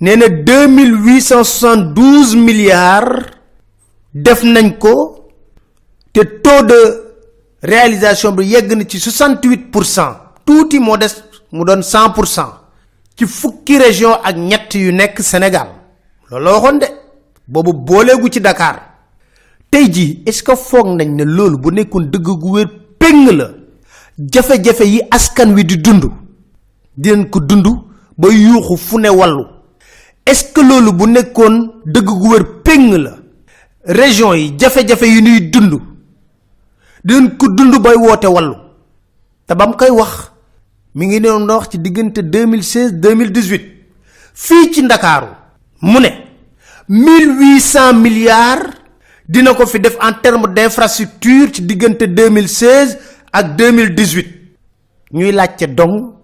Nee 0.00 0.16
na 0.16 0.26
2872 0.28 2.34
milliards 2.36 3.26
def 4.14 4.42
nañ 4.42 4.76
ko 4.78 5.28
te 6.12 6.20
taux 6.42 6.62
de 6.62 7.02
réalisation 7.62 8.32
bi 8.32 8.44
yegg 8.44 8.72
na 8.76 8.84
ci 8.88 8.98
68 9.00 9.70
pour 9.70 9.84
cent. 9.84 10.16
Tuuti 10.44 10.78
moo 10.80 10.96
des 10.96 11.06
mu 11.52 11.64
doon 11.64 11.82
100 11.82 12.10
pour 12.10 12.26
cent 12.26 12.52
ci 13.16 13.26
fukki 13.26 13.78
région 13.78 14.14
ak 14.24 14.36
ñett 14.36 14.74
yu 14.74 14.92
nekk 14.92 15.20
sénégal. 15.20 15.68
Loolu 16.30 16.44
la 16.44 16.52
waxoon 16.52 16.78
de. 16.78 16.86
Boobu 17.48 17.72
booleegu 17.72 18.28
ci 18.32 18.40
dakar 18.40 18.91
tey 19.72 19.88
jii 19.90 20.22
est 20.26 20.32
ce 20.32 20.42
que 20.42 20.54
foog 20.54 20.86
nañ 20.98 21.08
ne 21.16 21.24
loolu 21.24 21.56
bu 21.62 21.70
nekkoon 21.72 22.04
dëgg 22.12 22.26
gu 22.42 22.48
wér 22.54 22.68
péng 22.98 23.30
la? 23.38 23.46
Jafe-jafe 24.32 24.84
yi 24.86 25.00
askan 25.10 25.54
wi 25.54 25.64
di 25.64 25.76
dund 25.78 26.04
dinañ 26.96 27.30
ko 27.30 27.40
dund 27.40 27.66
ba 28.18 28.28
yuuxu 28.28 28.76
fu 28.76 28.98
ne 29.00 29.08
wallu 29.08 29.44
est 30.26 30.34
ce 30.34 30.52
que 30.52 30.60
loolu 30.60 30.92
bu 30.92 31.06
nekkoon 31.06 31.54
dëgg 31.86 32.04
gu 32.20 32.28
wér 32.32 32.44
péng 32.62 32.92
la? 33.04 33.12
Région 33.84 34.34
yi 34.34 34.54
jafe-jafe 34.58 35.06
yi 35.08 35.22
ñuy 35.22 35.40
dund 35.50 35.80
dinañ 37.04 37.36
ko 37.38 37.48
dund 37.48 37.74
bay 37.82 37.96
woote 37.96 38.26
wallu 38.26 38.54
te 39.46 39.54
bam 39.54 39.74
koy 39.76 39.90
wax 39.90 40.32
mi 40.94 41.06
ngi 41.06 41.20
neon 41.20 41.48
wax 41.48 41.70
ci 41.70 41.78
diggante 41.78 42.18
2016 42.20 43.00
2018 43.00 43.60
fii 44.34 44.70
ci 44.72 44.82
ndakaaru 44.82 45.28
mu 45.80 45.98
ne 45.98 46.10
1800 46.88 47.92
milliards 47.94 48.81
dina 49.28 49.54
ko 49.54 49.66
fi 49.66 49.78
def 49.80 49.96
en 50.00 50.12
terme 50.22 50.52
d'infrastructure 50.54 51.52
ci 51.52 51.62
diggante 51.62 52.02
2016 52.06 52.98
ak 53.32 53.46
2018 53.56 54.26
ñuy 55.12 55.32
laajte 55.32 55.66
dong 55.74 56.14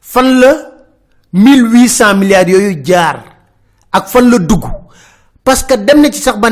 fan 0.00 0.40
la 0.40 0.52
1800 1.32 2.14
milliards 2.16 2.50
yooyu 2.50 2.82
jaar 2.84 3.30
ak 3.92 4.08
fan 4.08 4.30
la 4.30 4.38
dugg? 4.38 4.64
Parce 5.44 5.62
que 5.64 5.74
dem 5.74 6.00
na 6.00 6.10
ci 6.10 6.20
sax 6.22 6.38
ba 6.38 6.48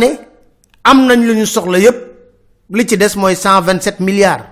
am 0.85 1.07
nañ 1.07 1.21
lu 1.27 1.35
ñu 1.35 1.47
soxla 1.47 1.79
yépp. 1.79 1.97
Li 2.71 2.87
ci 2.87 2.97
des 2.99 3.17
mooy 3.17 3.35
127 3.35 4.01
milliards. 4.01 4.45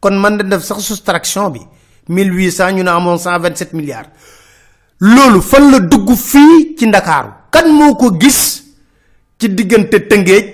Kon 0.00 0.12
man 0.18 0.36
da 0.38 0.44
def 0.44 0.62
sax 0.64 0.78
soustraction 0.80 1.50
bi. 1.50 1.60
1800 2.08 2.70
ñu 2.72 2.82
ne 2.82 2.90
amoon 2.90 3.18
127 3.18 3.72
milliards. 3.74 4.08
Loolu 5.00 5.40
fan 5.42 5.70
la 5.70 5.78
dugg 5.80 6.08
fii 6.16 6.76
ci 6.78 6.86
ndakaaru? 6.86 7.28
Kan 7.50 7.68
moo 7.72 7.96
gis 8.20 8.62
ci 9.38 9.48
diggante 9.54 9.98
tëngéej 10.08 10.44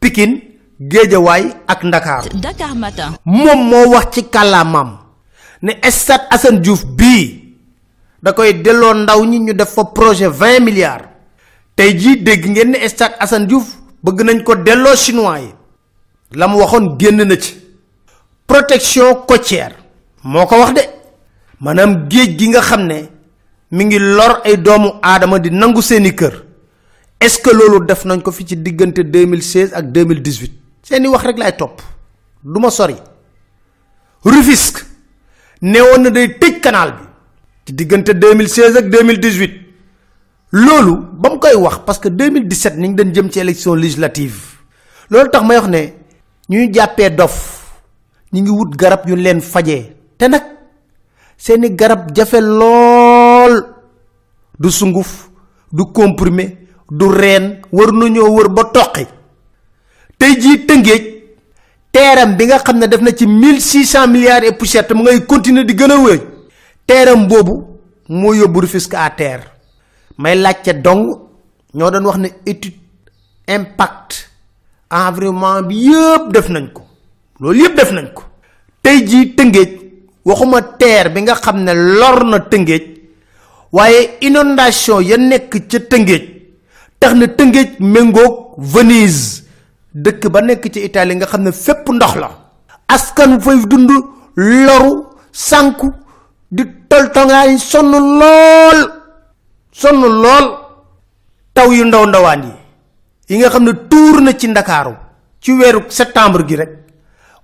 pikin 0.00 0.40
géejawaay 0.80 1.44
ak 1.66 1.82
ndakaaru. 1.84 2.28
Dakar 2.40 2.74
Matin. 2.76 3.16
moom 3.24 3.68
moo 3.68 3.90
wax 3.92 4.14
ci 4.14 4.22
kàllaamam 4.28 4.98
ne 5.62 5.72
stade 5.90 6.26
Assane 6.30 6.60
Diouf 6.60 6.84
bii 6.84 7.44
da 8.22 8.32
koy 8.32 8.52
delloo 8.62 8.94
ndaw 8.94 9.24
ñi 9.24 9.38
ñu 9.40 9.52
def 9.54 9.74
fa 9.74 9.84
projet 9.84 10.28
20 10.30 10.60
milliards. 10.60 11.08
Tey 11.76 11.94
jii 11.98 12.22
dégg 12.22 12.44
ngeen 12.46 12.70
ne 12.70 12.88
stade 12.88 13.14
Assane 13.18 13.46
Diouf 13.46 13.66
bëgg 14.02 14.22
nañ 14.24 14.42
ko 14.42 14.54
delloo 14.56 14.94
chinois 14.96 15.40
yi. 15.40 15.54
La 16.32 16.46
mu 16.48 16.58
waxoon 16.58 16.96
génn 16.98 17.22
na 17.24 17.36
ci. 17.40 17.54
Protection 18.46 19.14
côtière 19.26 19.72
moo 20.22 20.46
ko 20.46 20.56
wax 20.60 20.74
de. 20.74 20.82
Maanaam 21.60 22.08
géej 22.08 22.36
gi 22.38 22.48
nga 22.48 22.60
xam 22.60 22.86
ne 22.86 23.08
mi 23.70 23.84
ngi 23.84 23.98
lor 23.98 24.40
ay 24.44 24.56
doomu 24.58 24.92
aadama 25.02 25.38
di 25.38 25.50
nangu 25.50 25.82
seeni 25.82 26.14
kër 26.14 26.47
est-ce 27.20 27.38
que 27.40 27.50
loolu 27.50 27.84
def 27.86 28.04
nañ 28.04 28.22
ko 28.22 28.30
fi 28.32 28.44
ci 28.46 28.56
diggante 28.56 28.98
2016 29.00 29.72
ak 29.74 29.84
2018 29.92 30.52
seeni 30.82 31.08
wax 31.08 31.22
rek 31.24 31.38
lay 31.38 31.52
topp. 31.56 31.82
Du 32.42 32.60
ma 32.60 32.70
sori. 32.70 32.94
Rufisque 34.24 34.84
newoon 35.62 36.02
na 36.02 36.10
day 36.10 36.28
tëj 36.38 36.60
canal 36.62 36.92
bi 36.94 37.04
ci 37.66 37.72
diggante 37.74 38.10
2016 38.14 38.76
ak 38.78 38.86
2018 38.86 39.50
loolu 40.52 40.94
ba 41.12 41.30
mu 41.30 41.38
koy 41.38 41.54
wax 41.54 41.78
parce 41.84 41.98
que 41.98 42.08
2017 42.08 42.76
ni 42.78 42.88
ngi 42.88 42.94
doon 42.94 43.12
jëm 43.14 43.30
ci 43.30 43.38
élection 43.40 43.74
législative. 43.74 44.38
Loolu 45.10 45.30
tax 45.30 45.44
may 45.44 45.56
wax 45.58 45.68
ne 45.68 45.82
ñuy 46.48 46.72
jàppee 46.72 47.10
dof 47.10 47.36
ñi 48.32 48.42
ngi 48.42 48.50
wut 48.50 48.76
garab 48.76 49.08
yu 49.08 49.16
leen 49.16 49.40
fajee. 49.40 49.96
Te 50.18 50.28
nag 50.28 50.42
seeni 51.36 51.70
garab 51.74 52.14
jafe 52.14 52.40
lool. 52.40 53.74
Du 54.58 54.70
sunguf 54.70 55.30
du 55.72 55.84
comprimé 55.84 56.56
du 56.90 57.08
reen 57.12 57.60
war 57.72 57.92
nañoo 57.92 58.30
wër 58.34 58.48
ba 58.48 58.64
toqi. 58.64 59.06
Tey 60.18 60.34
jii 60.40 60.64
tëngéej 60.66 61.02
teeram 61.92 62.36
bi 62.36 62.44
nga 62.46 62.58
xam 62.58 62.78
ne 62.78 62.86
def 62.88 63.00
na 63.00 63.12
ci 63.12 63.26
1600 63.26 64.06
milliards 64.08 64.44
et 64.44 64.52
poussière 64.52 64.86
te 64.86 64.94
mu 64.94 65.02
ngay 65.02 65.26
continuer 65.26 65.64
di 65.64 65.74
gën 65.74 65.90
a 65.90 65.96
wéy. 65.98 66.20
Teeram 66.86 67.26
boobu 67.28 67.64
moo 68.08 68.34
yóbbu 68.34 68.60
à 68.94 69.10
terre. 69.10 69.44
May 70.18 70.34
laajte 70.36 70.80
dong 70.82 71.18
ñoo 71.74 71.90
doon 71.90 72.04
wax 72.06 72.16
ne 72.18 72.28
étude 72.46 72.74
impact 73.46 74.30
environnement 74.90 75.62
bi 75.62 75.74
yëpp 75.90 76.32
def 76.32 76.48
nañ 76.48 76.72
ko. 76.72 76.82
Loolu 77.40 77.58
yëpp 77.62 77.76
def 77.76 77.92
nañ 77.92 78.12
ko. 78.14 78.22
Tey 78.82 79.06
jii 79.06 79.34
tëngéej 79.34 79.78
waxuma 80.24 80.62
teer 80.62 81.10
bi 81.12 81.20
nga 81.22 81.34
xam 81.34 81.62
ne 81.62 81.72
lor 81.74 82.24
na 82.24 82.40
inondation 84.20 85.00
ya 85.02 85.16
ca 85.68 85.78
tëngéej 85.78 86.37
tax 86.98 87.14
na 87.14 87.26
tëngéej 87.26 87.76
méngoog 87.80 88.54
Venise. 88.58 89.44
Dëkk 89.94 90.28
ba 90.30 90.40
nekk 90.42 90.68
ci 90.72 90.84
Italie 90.84 91.14
nga 91.16 91.26
xam 91.26 91.42
ne 91.42 91.52
fépp 91.52 91.88
ndox 91.88 92.14
la. 92.16 92.30
Askan 92.88 93.40
fay 93.40 93.58
dund 93.66 93.90
loru 94.36 95.06
sànku 95.32 95.92
di 96.50 96.64
toltongaay 96.88 97.58
sonn 97.58 97.90
lool 97.92 98.78
sonn 99.72 100.00
lool. 100.22 100.46
Taw 101.54 101.72
yu 101.72 101.84
ndaw 101.84 102.06
ndawaan 102.06 102.42
yi 102.44 102.54
yi 103.28 103.38
nga 103.38 103.50
xam 103.50 103.64
ne 103.64 103.72
tuur 103.88 104.20
na 104.20 104.32
ci 104.36 104.46
ndakaaru 104.48 104.94
ci 105.40 105.52
weeru 105.52 105.84
septembre 105.88 106.44
gi 106.46 106.56
rek. 106.56 106.72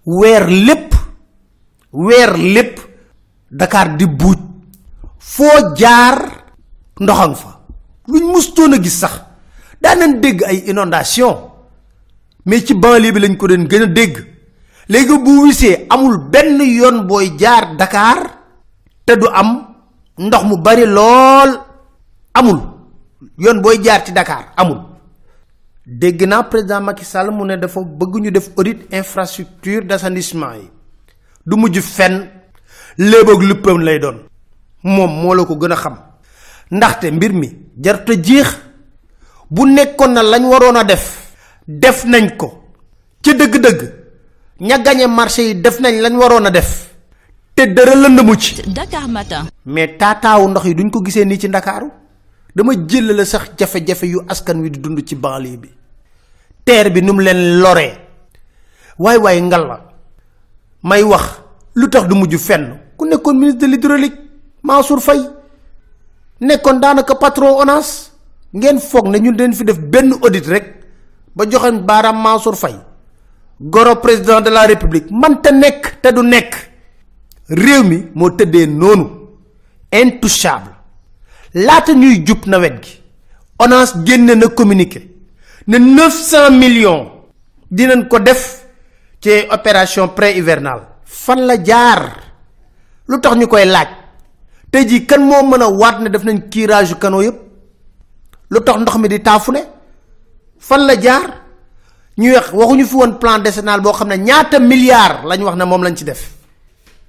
Weer 0.07 0.47
lépp 0.49 0.95
weer 1.93 2.37
lépp 2.37 2.81
Dakar 3.51 3.97
di 3.97 4.07
buuj. 4.07 4.39
Foo 5.19 5.75
jaar 5.77 6.45
ndoxam 7.01 7.35
fa. 7.35 7.61
Luñ 8.09 8.25
mustoon 8.33 8.83
gis 8.83 8.99
sax 8.99 9.21
daanan 9.85 10.21
dégg 10.21 10.41
ay 10.49 10.59
inondation 10.71 11.51
mais 12.47 12.61
ci 12.67 12.75
banlieue 12.75 13.13
bi 13.13 13.21
lañ 13.21 13.37
ko 13.37 13.47
doon 13.49 13.65
gën 13.69 13.83
a 13.83 13.87
dégg. 13.87 14.17
Léegi 14.89 15.17
bu 15.25 15.49
amul 15.91 16.19
benn 16.33 16.61
yoon 16.61 17.07
booy 17.07 17.33
jaar 17.39 17.77
Dakar 17.77 18.19
te 19.07 19.17
du 19.17 19.27
am 19.33 19.49
ndox 20.19 20.45
mu 20.45 20.57
bari 20.57 20.87
lool. 20.87 21.51
Amul. 22.35 22.59
Yoon 23.39 23.61
booy 23.63 23.79
jaar 23.83 24.05
ci 24.05 24.13
Dakar 24.13 24.53
amul. 24.57 24.79
Dégg 25.87 26.23
naa 26.27 26.43
président 26.45 26.81
Macky 26.81 27.05
Sall 27.05 27.31
mu 27.31 27.45
ne 27.45 27.57
dafa 27.57 27.81
bëgg 27.81 28.15
ñu 28.21 28.31
def 28.31 28.51
audit 28.57 28.87
infrastructure 28.93 29.83
d'assainissement 29.85 30.55
yi. 30.55 30.71
Du 31.47 31.57
mujj 31.57 31.81
fenn. 31.81 32.29
Léeboog 32.99 33.43
luppam 33.43 33.81
lay 33.81 33.99
doon. 33.99 34.19
Moom 34.83 35.11
moo 35.23 35.35
la 35.35 35.45
ko 35.45 35.57
gën 35.57 35.73
a 35.73 35.77
xam. 35.77 35.97
Ndaxte 36.71 37.11
mbir 37.13 37.33
mi 37.33 37.49
jarta 37.83 38.13
jeex 38.23 38.64
bu 39.51 39.67
nekkoon 39.67 40.13
na 40.13 40.23
lañ 40.23 40.45
waroon 40.45 40.77
a 40.77 40.85
def 40.85 41.35
def 41.67 42.05
nañ 42.05 42.37
ko. 42.37 42.61
Ci 43.23 43.35
dëgg-dëgg 43.35 43.81
ña 44.61 44.79
gañe 44.79 45.07
marché 45.07 45.43
yi 45.49 45.55
def 45.61 45.81
nañ 45.81 46.01
lañ 46.01 46.15
waroon 46.17 46.47
a 46.47 46.51
def 46.51 46.91
te 47.55 47.67
dara 47.73 47.95
lëndëmu 47.95 48.35
ci. 48.39 48.63
Dakar 48.73 49.09
Matin. 49.09 49.47
mais 49.67 49.97
taataawu 49.99 50.49
ndox 50.49 50.65
yi 50.67 50.75
duñ 50.75 50.91
ko 50.91 51.01
gisee 51.05 51.25
nii 51.25 51.39
ci 51.39 51.49
ndakaaru? 51.49 51.91
Dama 52.55 52.73
jël 52.87 53.07
la 53.17 53.25
sax 53.25 53.51
jafe-jafe 53.59 54.05
yu 54.07 54.21
askan 54.29 54.61
wi 54.61 54.71
di 54.71 54.79
dund 54.81 55.03
ci 55.05 55.15
banlieue 55.17 55.57
bi. 55.57 55.69
Teer 56.65 56.91
bi 56.91 57.01
nu 57.03 57.13
mu 57.13 57.21
leen 57.23 57.59
loree. 57.61 57.93
Waay 58.99 59.17
waay 59.19 59.41
ngal 59.41 59.67
la 59.67 59.81
may 60.83 61.03
wax 61.03 61.41
lu 61.75 61.89
tax 61.89 62.07
du 62.07 62.15
mujj 62.15 62.37
fenn. 62.37 62.79
Ku 62.97 63.07
nekkoon 63.07 63.35
ministre 63.39 63.61
de 63.61 63.67
l'hydraulique 63.73 64.19
Mansour 64.63 65.01
Faye. 65.01 65.29
Nekkoon 66.41 66.79
daanaka 66.81 67.15
patron 67.17 67.59
ONAS 67.61 68.13
ngeen 68.55 68.79
foog 68.81 69.09
ne 69.09 69.19
ñun 69.19 69.37
dañ 69.37 69.53
fi 69.53 69.65
def 69.65 69.79
benn 69.79 70.13
audit 70.23 70.47
rek 70.47 70.67
goro 73.61 73.97
président 73.97 74.41
de 74.41 74.51
la 74.51 74.67
république. 74.67 75.11
Man 75.11 75.41
te 75.43 75.53
nekk 75.53 76.01
te 76.03 76.13
du 76.13 76.23
nekk. 76.23 76.55
Réew 77.49 77.83
mi 77.85 78.05
moo 78.15 78.31
tëddee 78.31 78.67
noonu. 78.67 79.07
Intouchable. 79.93 80.71
Laata 81.55 81.93
ñuy 81.95 82.25
jub 82.27 82.47
nawet 82.47 82.83
gi 82.83 83.01
génne 84.05 84.35
na 84.35 84.49
communiqué 84.49 85.11
ne 85.67 85.79
900 85.79 86.51
millions 86.51 87.07
dinañ 87.71 88.09
ko 88.09 88.19
def 88.19 88.65
ci 89.21 89.31
pré 90.17 90.33
hivernale 90.37 90.83
fan 91.05 91.47
la 91.47 91.57
jaar? 91.63 92.17
Lu 93.07 93.21
tax 93.21 93.37
ñu 93.37 93.47
koy 93.47 93.65
laaj? 93.65 93.89
Tey 94.71 95.07
a 95.09 95.69
waat 95.71 96.01
ne 96.01 96.09
def 96.09 96.25
nañ 96.25 96.41
lu 98.55 98.61
tax 98.63 98.77
ndox 98.81 98.97
mi 99.03 99.09
di 99.09 99.19
taafu 99.21 99.51
ne? 99.53 99.63
Fan 100.59 100.87
la 100.87 100.95
jaar? 101.01 101.43
Ñuy 102.17 102.33
wax 102.35 102.53
waxuñu 102.53 102.85
fi 102.87 102.95
woon 102.95 103.19
plan 103.19 103.41
décennal 103.43 103.81
boo 103.81 103.93
xam 103.93 104.09
ne 104.09 104.17
ñaata 104.19 104.59
milliards 104.61 105.25
lañ 105.29 105.43
wax 105.43 105.57
ne 105.57 105.65
moom 105.65 105.83
lañ 105.83 105.97
ci 105.97 106.05
def. 106.05 106.31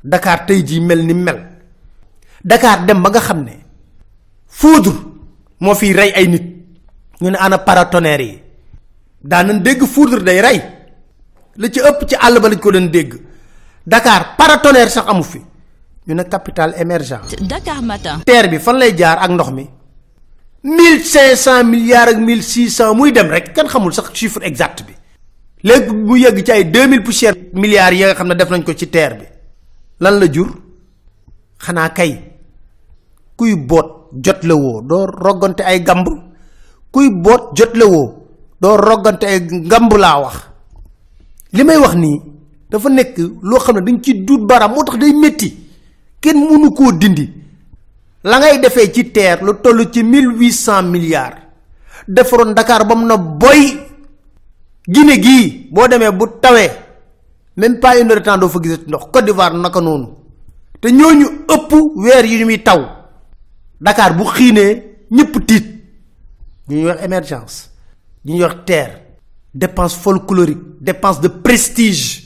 Dakar 0.03 0.45
tey 0.45 0.63
jii 0.65 0.79
mel 0.81 1.05
ni 1.05 1.13
mel. 1.13 1.39
Dakar 2.43 2.85
dem 2.85 3.01
ba 3.03 3.09
nga 3.09 3.19
xam 3.21 3.43
ne 3.43 3.53
foudre 4.47 4.93
moo 5.59 5.75
fiy 5.75 5.93
rey 5.93 6.11
ay 6.15 6.27
nit. 6.27 6.43
Ñu 7.21 7.29
ne 7.29 7.37
ana 7.37 7.57
paratonnerre 7.59 8.23
yi. 8.23 8.41
Daanan 9.21 9.61
dégg 9.61 9.83
foudre 9.85 10.23
day 10.23 10.41
rey. 10.41 10.59
La 11.57 11.69
ci 11.69 11.79
ëpp 11.79 12.07
ci 12.09 12.15
àll 12.15 12.39
ba 12.39 12.49
lañ 12.49 12.59
ko 12.59 12.71
doon 12.71 12.89
dégg. 12.89 13.13
Dakar 13.85 14.35
paratonnerre 14.35 14.89
sax 14.89 15.05
amu 15.07 15.23
fi. 15.23 15.39
Ñu 16.07 16.13
ne 16.15 16.23
capital 16.23 16.73
émergent 16.77 17.21
Dakar 17.41 17.81
Matin. 17.81 18.19
terre 18.25 18.47
bi 18.49 18.57
fan 18.59 18.77
lay 18.77 18.93
jaar 18.97 19.17
ak 19.21 19.29
ndox 19.29 19.49
mi 19.51 19.69
mille 20.65 21.03
cinq 21.05 21.35
cent 21.37 21.63
milliards 21.63 22.11
ak 22.13 22.17
mille 22.17 22.41
six 22.43 22.69
cent 22.75 22.93
muy 22.97 23.11
dem 23.13 23.29
rek 23.29 23.53
kenn 23.53 23.67
xamul 23.69 23.93
sax 23.93 24.09
chiffre 24.13 24.41
exact 24.43 24.81
bi. 24.87 24.93
léegi 25.63 25.91
mu 25.93 26.15
yegg 26.17 26.43
ci 26.43 26.51
ay 26.51 26.63
deux 26.65 26.87
mille 26.87 27.03
poussières 27.03 27.35
milliards 27.53 27.93
yi 27.93 28.03
nga 28.03 28.15
xam 28.15 28.27
ne 28.27 28.33
def 28.35 28.49
nañ 28.49 28.63
ko 28.63 28.73
ci 28.73 28.87
terre 28.89 29.15
bi. 29.19 29.25
lan 29.99 30.19
la 30.19 30.27
jur? 30.31 30.49
xanaa 31.59 31.89
kay 31.89 32.11
kuy 33.37 33.55
boot 33.55 34.09
jot 34.23 34.41
la 34.43 34.55
woo 34.55 34.81
doo 34.81 35.05
roggante 35.05 35.61
ay 35.63 35.83
gamb. 35.83 36.07
kuy 36.91 37.09
boot 37.11 37.53
jot 37.55 37.75
la 37.77 37.85
woo 37.85 38.25
doo 38.61 38.77
roggante 38.77 39.23
ay 39.27 39.39
ngamb 39.41 39.93
laa 39.97 40.19
wax. 40.21 40.35
li 41.53 41.63
may 41.63 41.77
wax 41.77 41.93
nii 41.95 42.21
dafa 42.69 42.89
nekk 42.89 43.17
loo 43.43 43.59
xam 43.59 43.77
dañ 43.85 44.01
ci 44.01 44.13
duut 44.25 44.41
baram 44.49 44.71
moo 44.73 44.97
day 44.97 45.13
métti 45.13 45.49
kenn 46.21 46.37
mënu 46.39 46.71
koo 46.73 46.91
dindi 46.91 47.44
la 48.25 48.39
ngay 48.41 48.57
defee 48.59 48.89
ci 48.91 49.11
terre 49.13 49.45
lu 49.45 49.53
toll 49.61 49.85
ci 49.93 50.01
mille 50.03 50.33
huit 50.33 50.51
cent 50.51 50.89
milliards. 50.89 51.37
Defaroon 52.07 52.53
Dakar 52.53 52.85
ba 52.85 52.95
mu 52.95 53.05
na 53.05 53.17
boy. 53.17 53.77
Guinée 54.87 55.19
gii 55.21 55.69
boo 55.71 55.87
demee 55.87 56.11
bu 56.11 56.25
tawee 56.41 56.71
même 57.57 57.79
pas 57.79 57.97
une 57.99 58.11
heure 58.11 58.21
temps 58.23 58.37
doo 58.37 58.49
fa 58.49 58.59
gisati 58.61 58.85
ndox. 58.87 59.05
Côte 59.11 59.25
d'Ivoire 59.25 59.53
naka 59.53 59.79
noonu. 59.79 60.07
Te 60.81 60.87
ñooñu 60.91 61.45
ëpp 61.47 61.71
weer 61.95 62.25
yi 62.25 62.43
muy 62.45 62.63
taw. 62.63 62.81
Dakar 63.79 64.15
bu 64.17 64.23
xiinee 64.25 65.05
ñëpp 65.11 65.45
tiit. 65.45 65.65
Ñu 66.67 66.75
ñuy 66.77 66.85
wax 66.85 67.03
émergence. 67.03 67.69
Ñu 68.25 68.33
ñuy 68.33 68.43
wax 68.43 68.55
terre 68.65 69.01
dépense 69.53 69.95
folklorique 69.97 70.81
dépense 70.81 71.21
de 71.21 71.27
prestige. 71.27 72.23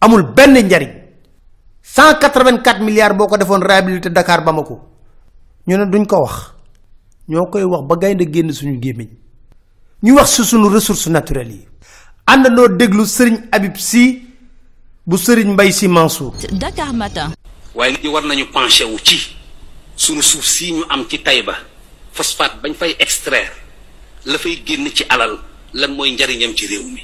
Amul 0.00 0.22
benn 0.34 0.54
njariñ. 0.66 0.90
184 1.82 2.80
milliards 2.84 3.16
boko 3.16 3.36
defone 3.36 3.64
réhabilité 3.66 4.10
Dakar 4.10 4.44
Bamako 4.44 4.89
ñu 5.66 5.76
ne 5.76 5.86
duñ 5.86 6.06
ko 6.06 6.16
wax. 6.22 6.52
Ñokoy 7.28 7.64
wax 7.64 7.84
ba 7.86 7.96
gaynde 7.96 8.26
genn 8.32 8.52
suñu 8.52 8.80
gémmiñ. 8.82 9.08
Ñu 10.02 10.14
wax 10.16 10.30
su 10.30 10.44
suñu 10.44 10.68
ressources 10.68 11.06
naturelles 11.10 11.54
yi. 11.54 11.68
Andano 12.26 12.68
déglu 12.68 13.06
serigne 13.06 13.48
Habib 13.52 13.76
Sy 13.76 14.22
bu 15.06 15.16
serigne 15.18 15.52
Mbaye 15.52 15.72
Sy 15.72 15.88
Mansour. 15.88 16.34
Dakar 16.52 16.92
Matin. 16.92 17.32
waaye 17.74 17.92
nit 17.92 18.02
ñi 18.02 18.08
war 18.08 18.22
nañu 18.24 18.46
penché 18.52 18.84
wu 18.84 18.98
ci 18.98 19.36
sunu 19.96 20.22
suuf 20.22 20.44
si 20.44 20.72
ñu 20.72 20.82
am 20.88 21.04
ci 21.08 21.18
Taïba. 21.22 21.54
Phosphate 22.12 22.60
bañ 22.62 22.74
fay 22.74 22.96
extraire 22.98 23.52
la 24.26 24.38
fay 24.38 24.62
génn 24.66 24.88
ci 24.92 25.04
alal 25.08 25.38
lan 25.74 25.94
mooy 25.94 26.10
njariñam 26.12 26.54
ci 26.56 26.66
réew 26.66 26.82
mi. 26.90 27.02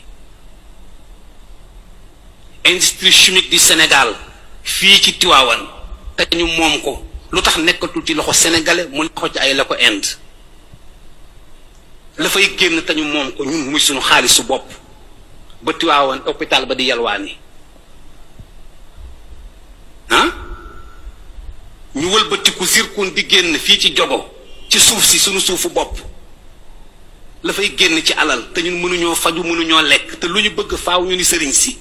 Industrie 2.66 3.12
chimique 3.12 3.48
du 3.50 3.58
Sénégal 3.58 4.08
fii 4.64 4.98
ci 5.00 5.12
Tiwaawan 5.18 5.60
te 6.16 6.25
ñu 6.36 6.46
moom 6.46 6.80
ko 6.82 7.05
lu 7.33 7.42
tax 7.42 7.56
nekkatul 7.59 8.04
ci 8.04 8.14
loxo 8.14 8.33
sénégalais 8.33 8.88
mu 8.88 9.02
loxo 9.02 9.28
ci 9.33 9.38
ay 9.38 9.54
la 9.54 9.64
ko 9.64 9.75
Inde. 9.75 10.06
la 12.18 12.28
fay 12.28 12.56
génn 12.56 12.83
te 12.83 12.92
ñu 12.95 13.04
moom 13.04 13.33
ko 13.33 13.45
ñun 13.45 13.71
muy 13.71 13.80
sunu 13.80 14.00
xaalisu 14.00 14.42
bopp. 14.45 14.64
ba 15.62 15.73
Tiwaawan 15.73 16.21
hôpital 16.26 16.66
ba 16.66 16.75
di 16.75 16.85
yalwaani. 16.85 17.37
ah? 20.11 20.28
ñu 21.95 22.06
wëlbatiku 22.12 22.64
zirkun 22.64 23.11
di 23.14 23.26
génn 23.28 23.59
fii 23.59 23.78
ci 23.80 23.92
jogo 23.95 24.28
ci 24.68 24.78
suuf 24.80 25.04
si 25.04 25.18
sunu 25.18 25.40
suufu 25.40 25.68
bopp. 25.71 25.99
la 27.42 27.52
fay 27.52 27.75
génn 27.76 28.02
ci 28.04 28.12
alal 28.12 28.52
te 28.52 28.61
ñun 28.62 28.80
mënuñoo 28.80 29.14
faju 29.14 29.42
mënuñoo 29.42 29.83
lekk 29.83 30.18
te 30.21 30.26
lu 30.28 30.40
ñu 30.42 30.50
bëgg 30.50 30.76
faaw 30.76 31.04
ñu 31.04 31.16
ni 31.16 31.25
sëriñ 31.25 31.52
si. 31.52 31.76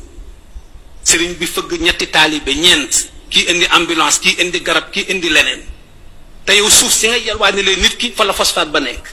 sëriñ 1.04 1.34
bi 1.38 1.46
fëgg 1.46 1.80
ñetti 1.82 2.08
taalibe 2.08 2.50
ñeent. 2.56 3.15
Kii 3.36 3.52
indi 3.52 3.66
ambulance 3.68 4.20
kii 4.24 4.36
indi 4.42 4.60
garab 4.64 4.88
kii 4.96 5.12
indi 5.12 5.28
leneen. 5.30 5.62
Te 6.46 6.56
yow 6.56 6.70
suuf 6.72 6.92
si 6.96 7.08
nga 7.12 7.18
yalwaani 7.20 7.62
leen 7.68 7.82
nit 7.84 7.98
ki 8.00 8.14
fa 8.16 8.24
la 8.24 8.32
phosphate 8.34 8.72
ba 8.72 8.80
nekk 8.80 9.04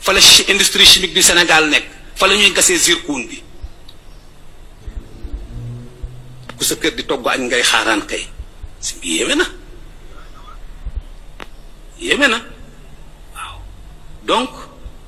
fa 0.00 0.12
la 0.12 0.20
industrie 0.48 0.86
chimique 0.86 1.12
du 1.14 1.20
Sénégal 1.22 1.68
nekk 1.68 1.84
fa 2.16 2.26
la 2.26 2.34
ñuy 2.34 2.52
gasee 2.56 2.78
zircon 2.78 3.26
bi. 3.28 3.42
Ku 6.56 6.64
sa 6.64 6.74
kër 6.80 6.94
di 6.96 7.04
togg 7.04 7.26
añ 7.28 7.44
ngay 7.44 7.62
xaaraan 7.62 8.06
kay 8.08 8.24
si 8.80 8.94
bi 9.02 9.18
yéeme 9.18 9.34
na. 9.36 9.44
Yéeme 12.00 12.26
na. 12.28 12.38
Waaw. 13.36 13.58
Donc 14.24 14.50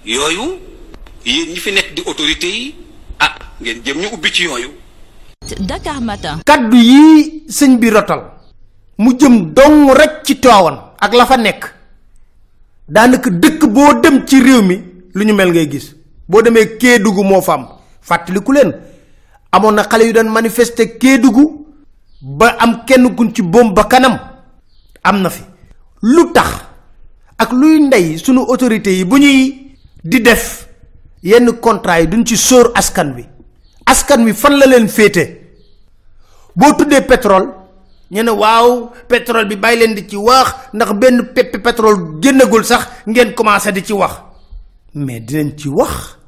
yooyu 0.04 0.60
yéen 1.24 1.48
ñi 1.54 1.56
fi 1.64 1.72
nekk 1.72 1.94
di 1.96 2.02
autorité 2.04 2.46
yi 2.46 2.74
ah 3.24 3.32
ngeen 3.60 3.80
jëm 3.84 3.98
ñu 4.04 4.08
ubbi 4.12 4.28
ci 4.32 4.42
yooyu. 4.44 4.68
Dakar 5.60 6.00
Matin. 6.00 6.42
kaddu 6.44 6.76
yi 6.76 7.42
sëñ 7.48 7.78
bi 7.80 7.88
rotal. 7.90 8.29
Mu 9.00 9.16
jëm 9.16 9.52
dong 9.56 9.90
rek 9.96 10.20
ci 10.28 10.36
Tiwaawan 10.36 10.76
ak 11.00 11.12
la 11.16 11.24
fa 11.26 11.36
nekk. 11.36 11.64
Daanaka 12.88 13.30
dëkk 13.30 13.64
boo 13.72 13.94
dem 14.02 14.26
ci 14.26 14.40
réew 14.42 14.62
mi 14.62 14.76
lu 15.14 15.24
ñu 15.24 15.32
mel 15.34 15.50
ngay 15.50 15.70
gis. 15.70 15.94
Boo 16.28 16.42
demee 16.42 16.76
Kédougou 16.76 17.24
moo 17.24 17.40
fa 17.40 17.52
am. 17.54 17.66
Fàttaliku 18.02 18.52
leen 18.52 18.72
amoon 19.52 19.72
na 19.74 19.86
yu 19.98 20.24
manifester 20.28 20.86
ba 22.20 22.56
am 22.58 22.84
kenn 22.86 23.14
kun 23.16 23.32
ci 23.34 23.42
boom 23.42 23.72
ba 23.74 23.84
kanam. 23.84 24.18
Am 25.02 25.28
fi. 25.30 25.42
Lu 26.02 26.32
ak 27.38 27.52
luy 27.52 27.80
ndey 27.80 28.18
sunu 28.18 28.40
autorités 28.48 28.92
yi 28.98 29.04
bu 29.04 29.16
ñuy 29.18 29.72
di 30.04 30.20
def 30.20 30.66
yenn 31.22 31.50
contrat 31.60 32.00
yi 32.02 32.06
duñ 32.08 32.24
ci 32.26 32.36
sóor 32.36 32.70
askan 32.74 33.14
wi. 33.16 33.24
Askan 33.86 34.24
wi 34.24 34.34
fan 34.34 34.58
la 34.58 34.66
leen 34.66 34.88
féete? 34.88 35.40
Boo 36.54 36.74
tuddee 36.76 37.00
pétrole 37.00 37.59
ñu 38.10 38.22
ne 38.22 38.30
waaw 38.30 38.90
pétrole 39.08 39.46
bi 39.46 39.56
bàyyi 39.56 39.78
leen 39.80 39.94
di 39.94 40.06
ci 40.08 40.16
wax 40.16 40.54
ndax 40.74 40.92
benn 40.94 41.22
pepp 41.34 41.56
pétrole 41.62 42.18
génnagul 42.20 42.64
sax 42.64 42.88
ngeen 43.06 43.34
commencé 43.34 43.70
di 43.72 43.82
ci 43.84 43.92
wax. 43.92 44.12
Mais 44.94 45.20
dinañ 45.20 45.52
ci 45.56 45.68
wax. 45.68 46.18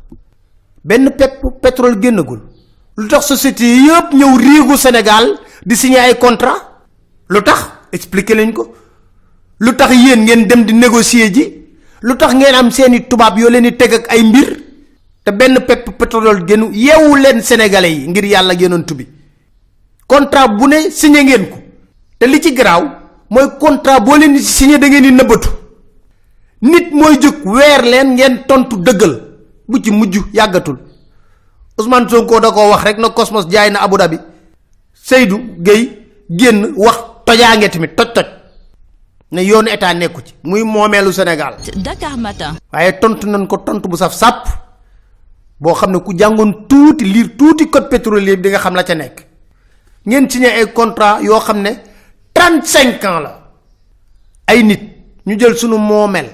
Benn 0.84 1.10
pepp 1.10 1.42
pétrole 1.60 1.98
génnagul. 2.00 2.40
Lu 2.96 3.08
tax 3.08 3.26
société 3.26 3.64
yëpp 3.64 4.12
ñëw 4.14 4.36
riigu 4.36 4.76
Sénégal 4.76 5.38
di 5.66 5.74
signé 5.76 5.98
ay 5.98 6.18
contrat? 6.18 6.84
Lu 7.28 7.42
tax? 7.42 7.70
Expliquer 7.92 8.52
ko. 8.52 8.74
Lu 9.58 9.74
tax 9.74 9.90
yéen 9.92 10.22
ngeen 10.24 10.46
dem 10.46 10.64
di 10.64 10.72
négocier 10.74 11.32
ji? 11.34 11.64
Lu 12.02 12.16
tax 12.16 12.32
ngeen 12.34 12.54
am 12.54 12.70
seeni 12.70 13.06
tubaab 13.08 13.38
yoo 13.38 13.48
leen 13.50 13.62
di 13.64 13.76
teg 13.76 13.92
ak 13.94 14.06
ay 14.08 14.22
mbir? 14.22 14.56
Te 15.24 15.32
benn 15.32 15.58
pepp 15.66 15.90
pétrole 15.98 16.44
génn 16.46 16.70
yeewu 16.72 17.16
leen 17.16 17.42
sénégalais 17.42 18.06
ngir 18.06 18.24
yàlla 18.24 18.54
yonantu 18.54 18.94
bi. 18.94 19.06
Contrat 20.06 20.48
bu 20.48 20.66
ne 20.68 20.90
signé 20.90 21.24
ngeen 21.24 21.48
ko 21.48 21.56
te 22.22 22.28
li 22.30 22.38
ci 22.40 22.52
garaaw 22.54 22.82
mooy 23.35 23.48
contrat 23.58 24.00
boo 24.04 24.16
leen 24.16 24.32
di 24.35 24.40
signé 24.42 24.78
da 24.78 24.87
ngeen 24.87 25.02
di 25.02 25.11
nëbbatu. 25.11 25.48
Nit 26.61 26.92
mooy 26.92 27.18
jóg 27.20 27.42
weer 27.44 27.82
leen 27.82 28.14
ngeen 28.14 28.44
tontu 28.46 28.76
dëggal 28.76 29.14
bu 29.68 29.80
ci 29.82 29.90
mujj 29.90 30.18
yàggatul. 30.32 30.78
Ousmane 31.76 32.08
Sonko 32.08 32.38
da 32.40 32.52
ko 32.52 32.70
wax 32.70 32.82
rek 32.85 32.98
na 32.98 33.08
Cosmos 33.11 33.46
jaay 33.50 33.70
na 33.70 33.80
Abu 33.82 33.96
Dhabi. 33.98 34.18
Seydou 34.94 35.40
Gueye 35.58 35.98
génn 36.30 36.74
wax 36.76 36.96
tojaange 37.26 37.68
tamit 37.70 37.96
toj 37.96 38.12
toj. 38.14 38.26
Ne 39.32 39.40
yoonu 39.42 39.68
état 39.70 39.92
nekku 39.94 40.20
ci 40.24 40.35
muy 40.44 40.62
moomeelu 40.62 41.12
Sénégal. 41.12 41.56
Dakar 41.74 42.16
Matin. 42.16 42.54
waaye 42.72 42.92
tontu 43.00 43.26
nañ 43.26 43.46
ko 43.48 43.56
tontu 43.56 43.88
bu 43.88 43.96
saf 43.96 44.14
sàpp 44.14 44.46
boo 45.58 45.74
xam 45.74 45.90
ne 45.90 45.98
ku 45.98 46.12
jàngoon 46.16 46.68
tuuti 46.68 47.04
liir 47.04 47.37
tuuti 47.37 47.68
code 47.68 47.88
pétrolier 47.88 48.37
bi 48.37 48.42
di 48.42 48.48
nga 48.50 48.58
xam 48.58 48.74
la 48.76 48.85
ca 48.85 48.94
nekk. 48.94 49.26
Ngeen 50.06 50.30
signé 50.30 50.46
ay 50.52 50.72
contrat 50.72 51.20
yoo 51.22 51.40
xam 51.40 51.62
ne 51.62 51.90
35 52.42 53.05
ans 53.07 53.20
la. 53.20 53.33
Ay 54.46 54.62
nit 54.64 54.81
ñu 55.26 55.38
jël 55.38 55.57
sunu 55.57 55.78
moomeel 55.78 56.26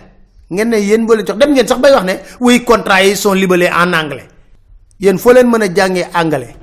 ngeen 0.51 0.69
ne 0.71 0.77
yéen 0.79 1.05
boo 1.07 1.15
leen 1.15 1.27
jox 1.27 1.37
dem 1.39 1.51
ngeen 1.53 1.67
sax 1.69 1.79
bay 1.81 1.93
wax 1.93 2.05
ne 2.05 2.15
oui 2.41 2.65
contrat 2.65 3.03
yi 3.05 3.15
sont 3.17 3.35
libellés 3.35 3.71
en 3.71 3.93
anglais. 3.93 4.27
Yéen 5.01 5.19
foo 5.19 5.33
leen 5.33 5.47
mën 5.51 5.63
a 5.63 5.69
jàngee 5.75 6.07
anglais? 6.15 6.57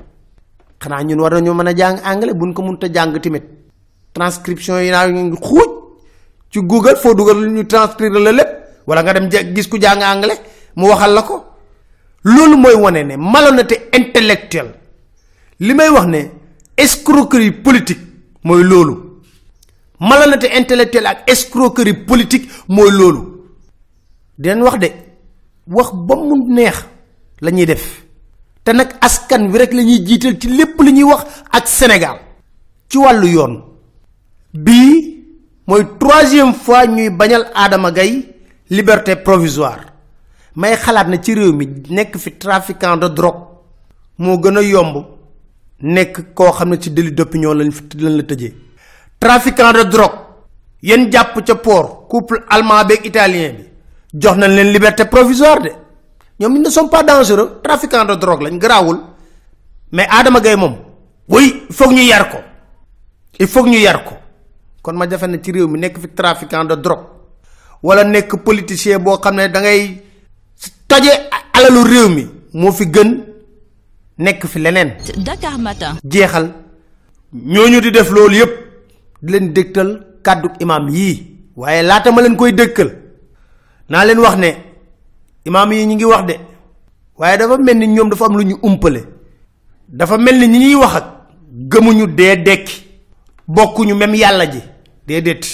Xanaa 0.80 1.02
ñun 1.04 1.20
war 1.20 1.32
nañoo 1.34 1.54
mën 1.54 1.68
a 1.68 1.72
jàng 1.76 1.98
anglais 2.04 2.34
buñ 2.34 2.52
ko 2.52 2.62
mënta 2.62 2.88
jàng 2.92 3.20
tamit. 3.20 3.44
Transcription 4.12 4.78
yi 4.80 4.90
naa 4.90 5.06
ngi 5.08 5.36
ci 6.50 6.60
google 6.60 6.96
foo 6.96 7.14
dugal 7.14 7.38
ñu 7.48 7.64
transcrire 7.66 8.18
la 8.18 8.32
lépp. 8.32 8.50
Wala 8.86 9.02
nga 9.02 9.12
dem 9.14 9.30
gis 9.54 9.68
ku 9.68 9.78
jàng 9.80 10.02
anglais 10.02 10.40
mu 10.74 10.88
waxal 10.88 11.12
la 11.14 11.22
ko. 11.22 11.44
Loolu 12.24 12.56
mooy 12.56 12.74
wane 12.74 13.00
ne 13.04 13.14
malhonnêteté 13.16 13.88
intellectuelle. 13.92 14.72
Li 15.60 15.72
may 15.74 15.88
wax 15.88 16.06
ne 16.06 16.20
escroquerie 16.76 17.52
politique 17.52 18.00
mooy 18.42 18.64
loolu 18.64 19.05
malhonnêteté 20.00 20.50
intellectuelle 20.56 21.06
ak 21.06 21.30
escroquerie 21.30 21.94
politique 21.94 22.48
mooy 22.68 22.90
loolu. 22.90 23.20
dinañ 24.38 24.62
wax 24.62 24.78
de 24.78 24.88
wax 25.66 25.88
ba 25.94 26.14
mu 26.16 26.34
neex 26.54 26.76
la 27.40 27.50
ñuy 27.50 27.66
def. 27.66 28.04
te 28.64 28.70
askan 29.00 29.50
wi 29.50 29.58
rek 29.58 29.72
la 29.72 29.82
ñuy 29.82 30.04
jiital 30.06 30.38
ci 30.40 30.48
lépp 30.48 30.80
li 30.82 30.92
ñuy 30.92 31.04
wax 31.04 31.24
ak 31.52 31.66
Sénégal. 31.68 32.18
ci 32.88 32.98
wàllu 32.98 33.26
yoon. 33.28 33.62
bii 34.54 35.24
mooy 35.66 35.84
troisième 35.98 36.54
fois 36.54 36.86
ñuy 36.86 37.10
bañal 37.10 37.50
Adama 37.54 37.90
Gaye 37.90 38.34
liberté 38.70 39.16
provisoire. 39.16 39.80
may 40.56 40.76
xalaat 40.76 41.08
na 41.08 41.18
ci 41.22 41.34
réew 41.34 41.52
mi 41.52 41.66
nekk 41.90 42.16
fi 42.18 42.32
trafiquant 42.32 42.96
de 42.96 43.08
drogue. 43.08 43.46
moo 44.18 44.38
gën 44.40 44.56
a 44.56 44.62
yomb 44.62 45.04
nekk 45.82 46.34
koo 46.34 46.52
xam 46.52 46.70
ne 46.70 46.76
ci 46.80 46.90
délit 46.90 47.12
d'opinion 47.14 47.54
lañ 47.54 47.70
lañ 48.00 48.16
la 48.16 48.22
tëjee 48.22 48.54
trafiquant 49.18 49.72
de 49.72 49.82
drogue 49.84 50.18
yéen 50.82 51.10
jàpp 51.12 51.44
ca 51.44 51.54
port 51.54 52.06
couple 52.08 52.42
allemand 52.48 52.84
beeg 52.86 53.04
italien 53.04 53.52
bi 53.56 53.64
jox 54.22 54.36
nañ 54.36 54.50
leen 54.54 54.72
liberté 54.72 55.04
provisoire 55.06 55.60
de. 55.62 55.70
Ñoom 56.38 56.56
ils 56.56 56.62
ne 56.62 56.70
sont 56.70 56.88
pas 56.88 57.02
dangereux 57.02 57.60
trafiquant 57.62 58.04
de 58.04 58.14
drogue 58.14 58.42
lañ 58.42 58.58
garaawul 58.58 58.98
mais 59.92 60.06
Adama 60.10 60.40
Gaye 60.40 60.56
moom 60.56 60.76
oui 61.28 61.64
il 61.68 61.74
faut 61.74 61.90
ñu 61.90 62.02
yar 62.02 62.28
ko. 62.30 62.38
Il 63.38 63.46
faut 63.46 63.66
ñu 63.66 63.78
yar 63.78 64.04
ko. 64.04 64.14
Kon 64.82 64.94
ma 64.96 65.06
defe 65.06 65.24
ne 65.26 65.38
ci 65.42 65.50
réew 65.52 65.66
mi 65.68 65.78
nekk 65.78 65.98
fi 65.98 66.08
trafiquant 66.14 66.64
de 66.64 66.74
drogue 66.76 67.06
wala 67.82 68.04
nekk 68.04 68.36
politicien 68.44 68.98
boo 69.02 69.18
xam 69.18 69.34
ne 69.36 69.48
da 69.48 69.60
ngay 69.60 70.02
toje 70.86 71.10
alalu 71.52 71.82
réew 71.84 72.08
mi 72.08 72.26
moo 72.52 72.72
fi 72.72 72.84
gën 72.86 73.24
nekk 74.18 74.46
fi 74.46 74.58
leneen. 74.60 74.94
Dakar 75.18 75.58
Matin. 75.58 75.96
jeexal. 76.04 76.52
Ñooñu 77.34 77.80
di 77.80 77.90
def 77.90 78.10
loolu 78.10 78.34
yépp 78.36 78.65
di 79.22 79.32
leen 79.32 79.52
dégtal 79.52 79.90
kàddu 80.22 80.48
imam 80.60 80.88
yii 80.88 81.16
waaye 81.56 81.82
laata 81.82 82.12
ma 82.12 82.22
leen 82.22 82.36
koy 82.36 82.52
dëkkal 82.52 82.90
naa 83.88 84.04
leen 84.04 84.18
wax 84.18 84.36
ne 84.38 84.50
imam 85.44 85.72
yi 85.72 85.86
ñi 85.86 85.94
ngi 85.94 86.04
wax 86.04 86.26
de. 86.26 86.34
Waaye 87.18 87.38
dafa 87.38 87.58
mel 87.58 87.76
ni 87.78 87.86
ñoom 87.88 88.10
dafa 88.10 88.26
am 88.26 88.36
lu 88.36 88.42
ñu 88.44 88.56
umpale. 88.62 89.00
Dafa 89.88 90.18
mel 90.18 90.38
ni 90.38 90.46
ñi 90.48 90.58
ñuy 90.58 90.74
wax 90.74 90.94
ak 90.96 91.04
gëmuñu 91.70 92.06
dee 92.14 92.36
dekki. 92.36 92.82
Bokkuñu 93.48 93.94
même 93.94 94.14
yàlla 94.14 94.46
ji. 94.50 94.60
Déedéet. 95.06 95.44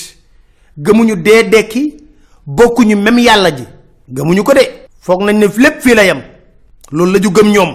Gëmuñu 0.78 1.16
dee 1.16 1.44
dekki 1.48 1.96
bokkuñu 2.46 2.96
même 2.96 3.18
yàlla 3.20 3.50
ji. 3.56 3.64
Gëmuñu 4.08 4.42
ko 4.42 4.52
de. 4.54 4.60
Foog 5.00 5.22
nañ 5.22 5.36
ne 5.38 5.46
lépp 5.46 5.80
fii 5.80 5.94
la 5.94 6.04
yem. 6.04 6.20
Loolu 6.90 7.12
la 7.12 7.18
ju 7.22 7.30
gëm 7.30 7.52
ñoom. 7.52 7.74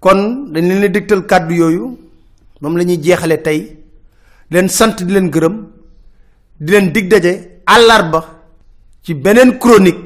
Kon 0.00 0.48
dañ 0.52 0.68
leen 0.68 0.92
dégtal 0.92 1.24
kàddu 1.26 1.54
yooyu. 1.54 1.98
Moom 2.60 2.76
la 2.76 2.84
ñuy 2.84 2.98
jeexale 3.02 3.42
tey 3.42 3.76
di 4.48 4.54
leen 4.56 4.68
sant 4.68 5.02
di 5.02 5.12
leen 5.12 5.30
gërëm 5.30 5.56
di 6.60 6.72
leen 6.72 6.92
dig 6.92 7.08
daje 7.10 7.60
àllarba 7.66 8.20
ci 9.04 9.14
beneen 9.14 9.58
chronique 9.58 10.02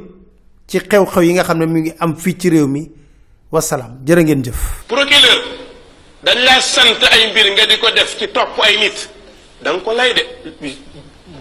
ci 0.66 0.78
xew-xew 0.78 1.22
yi 1.22 1.32
nga 1.32 1.44
xam 1.44 1.58
ne 1.58 1.66
mi 1.66 1.80
ngi 1.80 1.92
am 1.98 2.16
fii 2.16 2.38
ci 2.38 2.48
réew 2.48 2.66
mi. 2.66 2.90
Wasalaam 3.50 3.98
jërë 4.06 4.22
ngeen 4.22 4.42
jëf. 4.46 4.60
Procureur 4.86 5.40
dañ 6.22 6.38
laa 6.46 6.60
sant 6.60 7.02
ay 7.10 7.30
mbir 7.30 7.46
nga 7.52 7.66
di 7.66 7.76
ko 7.78 7.90
def 7.90 8.16
ci 8.18 8.28
topp 8.30 8.60
ay 8.62 8.76
nit. 8.78 9.08
Da 9.62 9.72
nga 9.72 9.80
ko 9.82 9.92
lay 9.92 10.14
de. 10.14 10.22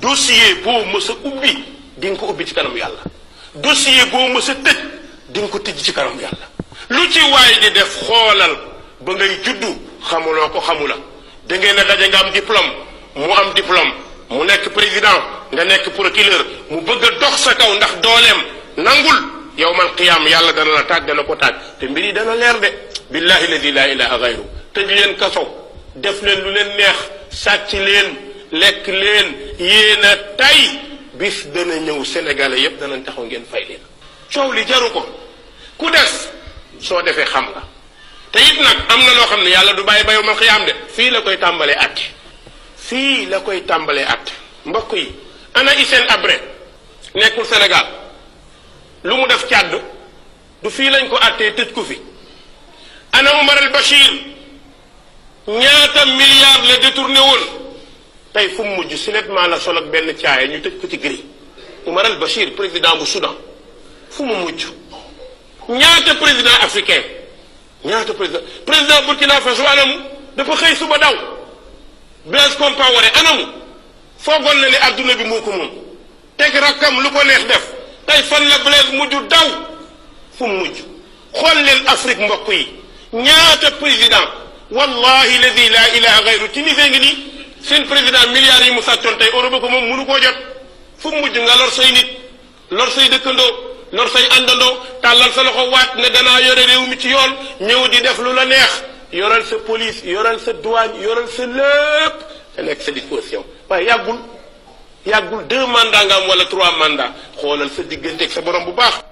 Dossier 0.02 0.56
boo 0.64 0.82
mës 0.92 1.10
a 1.10 1.14
ubbi 1.28 1.54
di 1.98 2.08
nga 2.10 2.18
ko 2.18 2.30
ubbi 2.32 2.46
ci 2.46 2.54
kanam 2.56 2.76
yàlla. 2.76 3.04
Dossier 3.54 4.10
boo 4.12 4.28
mës 4.34 4.50
a 4.50 4.56
tëj 4.56 4.78
di 5.30 5.40
nga 5.40 5.48
ko 5.50 5.60
tëj 5.60 5.78
ci 5.84 5.94
kanam 5.94 6.18
yàlla. 6.20 6.46
Lu 6.90 7.06
ci 7.12 7.20
waay 7.22 7.54
di 7.62 7.70
def 7.78 7.94
xoolal 8.02 8.56
ba 9.06 9.14
ngay 9.14 9.40
juddu 9.44 9.70
xamuloo 10.10 10.50
ko 10.50 10.60
xamula. 10.62 10.96
Da 11.48 11.56
ngeen 11.58 11.78
a 11.78 11.84
daje 11.84 12.08
nga 12.10 12.20
am 12.26 12.32
diplôme 12.34 12.74
mu 13.15 13.32
am 13.34 13.54
diplôme 13.54 13.93
mu 14.30 14.43
nekk 14.45 14.69
président 14.69 15.19
nga 15.52 15.63
nekk 15.63 15.89
procureur 15.95 16.45
mu 16.69 16.82
bëgg 16.82 17.04
a 17.04 17.10
dox 17.19 17.36
sa 17.43 17.54
kaw 17.56 17.74
ndax 17.76 17.93
dooleem 18.02 18.39
nangul. 18.78 19.19
Yow 19.58 19.74
man 19.74 19.88
yàlla 20.28 20.54
dana 20.54 20.72
la 20.72 20.84
taaj 20.84 21.04
dana 21.06 21.24
ko 21.24 21.36
taaj. 21.36 21.54
Te 21.80 21.86
mbir 21.88 22.04
yi 22.06 22.13
dana 22.13 22.36
leer 22.36 22.60
de. 22.62 22.69
Billahi 23.12 23.48
ladi 23.52 23.72
laa 23.72 23.88
ilaha 23.88 24.17
gayru 24.19 24.43
tëj 24.74 24.88
leen 24.88 25.15
def 25.95 26.22
leen 26.22 26.39
lu 26.43 26.52
leen 26.54 26.69
neex 26.78 26.98
sàcc 27.43 27.72
leen 27.74 28.08
lekk 28.52 28.88
leen 28.88 29.28
yéen 29.60 30.04
a 30.06 30.15
bis 31.19 31.48
dana 31.54 31.76
ñëw 31.76 32.04
sénégalais 32.06 32.62
yépp 32.62 32.80
danañ 32.80 33.04
taxaw 33.04 33.26
ngeen 33.26 33.43
fay 33.52 33.65
leen. 33.67 33.82
Coow 34.34 34.52
li 34.54 34.63
jaru 34.65 34.89
ko. 34.91 35.02
Ku 35.78 35.89
des 35.91 36.30
soo 36.80 37.02
defee 37.02 37.26
xam 37.26 37.45
nga. 37.52 37.63
Te 38.32 38.39
it 38.39 38.62
nag 38.62 38.78
am 38.89 39.00
na 39.04 39.13
loo 39.13 39.26
xam 39.28 39.43
ne 39.43 39.50
yàlla 39.50 39.74
du 39.74 39.84
bàyyi 39.84 40.04
ba 40.06 40.13
yow 40.13 40.24
man 40.24 40.36
de. 40.65 40.74
Fii 40.95 41.10
la 41.10 41.22
koy 41.22 41.38
tàmbalee 41.38 41.76
atte 41.76 42.04
fii 42.89 43.25
la 43.30 43.39
koy 43.39 43.62
tàmbalee 43.65 44.06
at. 44.06 44.32
Mbokk 44.65 44.93
yi 44.93 45.12
ana 45.54 45.71
Hissène 45.71 46.08
Habré 46.10 46.39
nekkul 47.15 47.45
Sénégal. 47.45 47.86
Lu 49.04 49.15
mu 49.15 49.28
def 49.28 49.45
càdd 49.47 49.73
du 50.63 50.69
fii 50.69 50.89
lañ 50.89 51.08
ko 51.10 51.15
àttee 51.15 51.54
tëj 51.54 51.71
ko 51.73 51.84
fi. 51.84 51.97
Ana 53.12 53.32
Omar 53.39 53.58
al 53.58 53.69
Bachir 53.71 54.12
ñaata 55.47 56.06
milliards 56.06 56.67
la 56.67 56.78
détourné 56.78 57.19
woon? 57.19 57.43
Tey 58.34 58.49
fu 58.49 58.63
mu 58.63 58.75
mujj 58.75 58.95
silettement 58.95 59.47
la 59.47 59.60
sol 59.60 59.78
ak 59.78 59.86
benn 59.91 60.13
caaya 60.15 60.47
ñu 60.47 60.60
tëj 60.62 60.80
ko 60.82 60.88
ci 60.88 60.97
gris. 60.97 61.23
Omar 61.86 62.06
al 62.06 62.17
Bachir 62.19 62.52
président 62.56 62.95
bu 62.97 63.06
Soudan. 63.06 63.36
Fu 64.10 64.23
mu 64.25 64.36
mujj? 64.36 64.65
Ñaata 65.69 66.15
président 66.15 66.58
africain? 66.62 67.04
Ñaata 67.86 68.13
président? 68.13 68.41
Président 68.65 69.02
Burkina 69.06 69.39
Faso 69.41 69.63
anamu? 69.67 69.95
Dafa 70.36 70.56
xëy 70.56 70.75
suba 70.75 70.97
daw. 70.97 71.38
Blaise 72.26 72.56
Compaoré 72.58 73.10
anamu 73.20 73.46
foogoon 74.20 74.58
na 74.62 74.70
ne 74.70 74.78
adduna 74.82 75.14
bi 75.16 75.24
moo 75.24 75.42
ko 75.42 75.52
moom 75.52 75.70
teg 76.38 76.54
rakkam 76.54 77.00
lu 77.02 77.10
ko 77.12 77.24
neex 77.24 77.46
def 77.48 77.66
tey 78.06 78.22
fan 78.24 78.44
la 78.50 78.58
Blaise 78.60 78.92
mujj 78.94 79.28
daw 79.30 79.48
fu 80.38 80.46
mu 80.48 80.58
mujj 80.60 80.78
xool 81.34 81.58
leen 81.64 81.88
Afrique 81.88 82.20
mbokk 82.26 82.48
yi 82.50 82.68
ñaata 83.14 83.72
président 83.80 84.28
wallahi 84.72 85.38
ladi 85.42 85.70
la 85.70 85.96
ilaha 85.98 86.22
gayru 86.24 86.48
Tunisie 86.54 86.90
ngi 86.90 87.00
nii 87.00 87.18
seen 87.64 87.86
président 87.88 88.28
milliards 88.34 88.66
yi 88.66 88.72
mu 88.72 88.82
sàccoon 88.82 89.18
tey 89.18 89.30
Europe 89.34 89.60
ko 89.62 89.70
moom 89.70 89.90
mënu 89.90 90.06
koo 90.06 90.20
jot 90.20 90.36
fu 90.98 91.10
mu 91.12 91.22
mujj 91.22 91.38
nga 91.40 91.56
lor 91.56 91.72
say 91.72 91.92
nit 91.92 92.08
lor 92.72 92.90
say 92.92 93.08
dëkkandoo 93.10 93.52
lor 93.92 94.10
say 94.10 94.24
àndandoo 94.38 94.78
tàllal 95.02 95.32
sa 95.34 95.44
loxo 95.44 95.70
waat 95.72 95.96
ne 95.96 96.10
danaa 96.10 96.40
yore 96.42 96.66
réew 96.66 96.86
mi 96.88 96.98
ci 97.00 97.10
yoon 97.10 97.32
ñëw 97.62 97.88
di 97.90 98.02
def 98.02 98.18
lu 98.20 98.34
la 98.34 98.46
neex 98.46 98.72
yoral 99.12 99.43
sa 99.45 99.58
police 99.65 100.04
yoral 100.06 100.39
sa 100.39 100.54
douane 100.54 101.00
yoral 101.02 101.28
sa 101.28 101.45
lépp 101.45 102.17
te 102.56 102.62
nekk 102.62 102.82
sa 102.82 102.91
disposition. 102.91 103.43
Waaye 103.69 103.86
yàggul 103.88 104.17
yàggul 105.06 105.48
deux 105.48 105.65
mandats 105.67 106.06
nga 106.06 106.15
am 106.15 106.28
wala 106.30 106.45
trois 106.45 106.72
mandats. 106.78 107.13
Xoolal 107.38 107.69
sa 107.69 107.84
diggante 107.84 108.24
ak 108.24 108.32
sa 108.32 108.41
borom 108.41 108.65
bu 108.65 108.74
baax. 108.74 109.09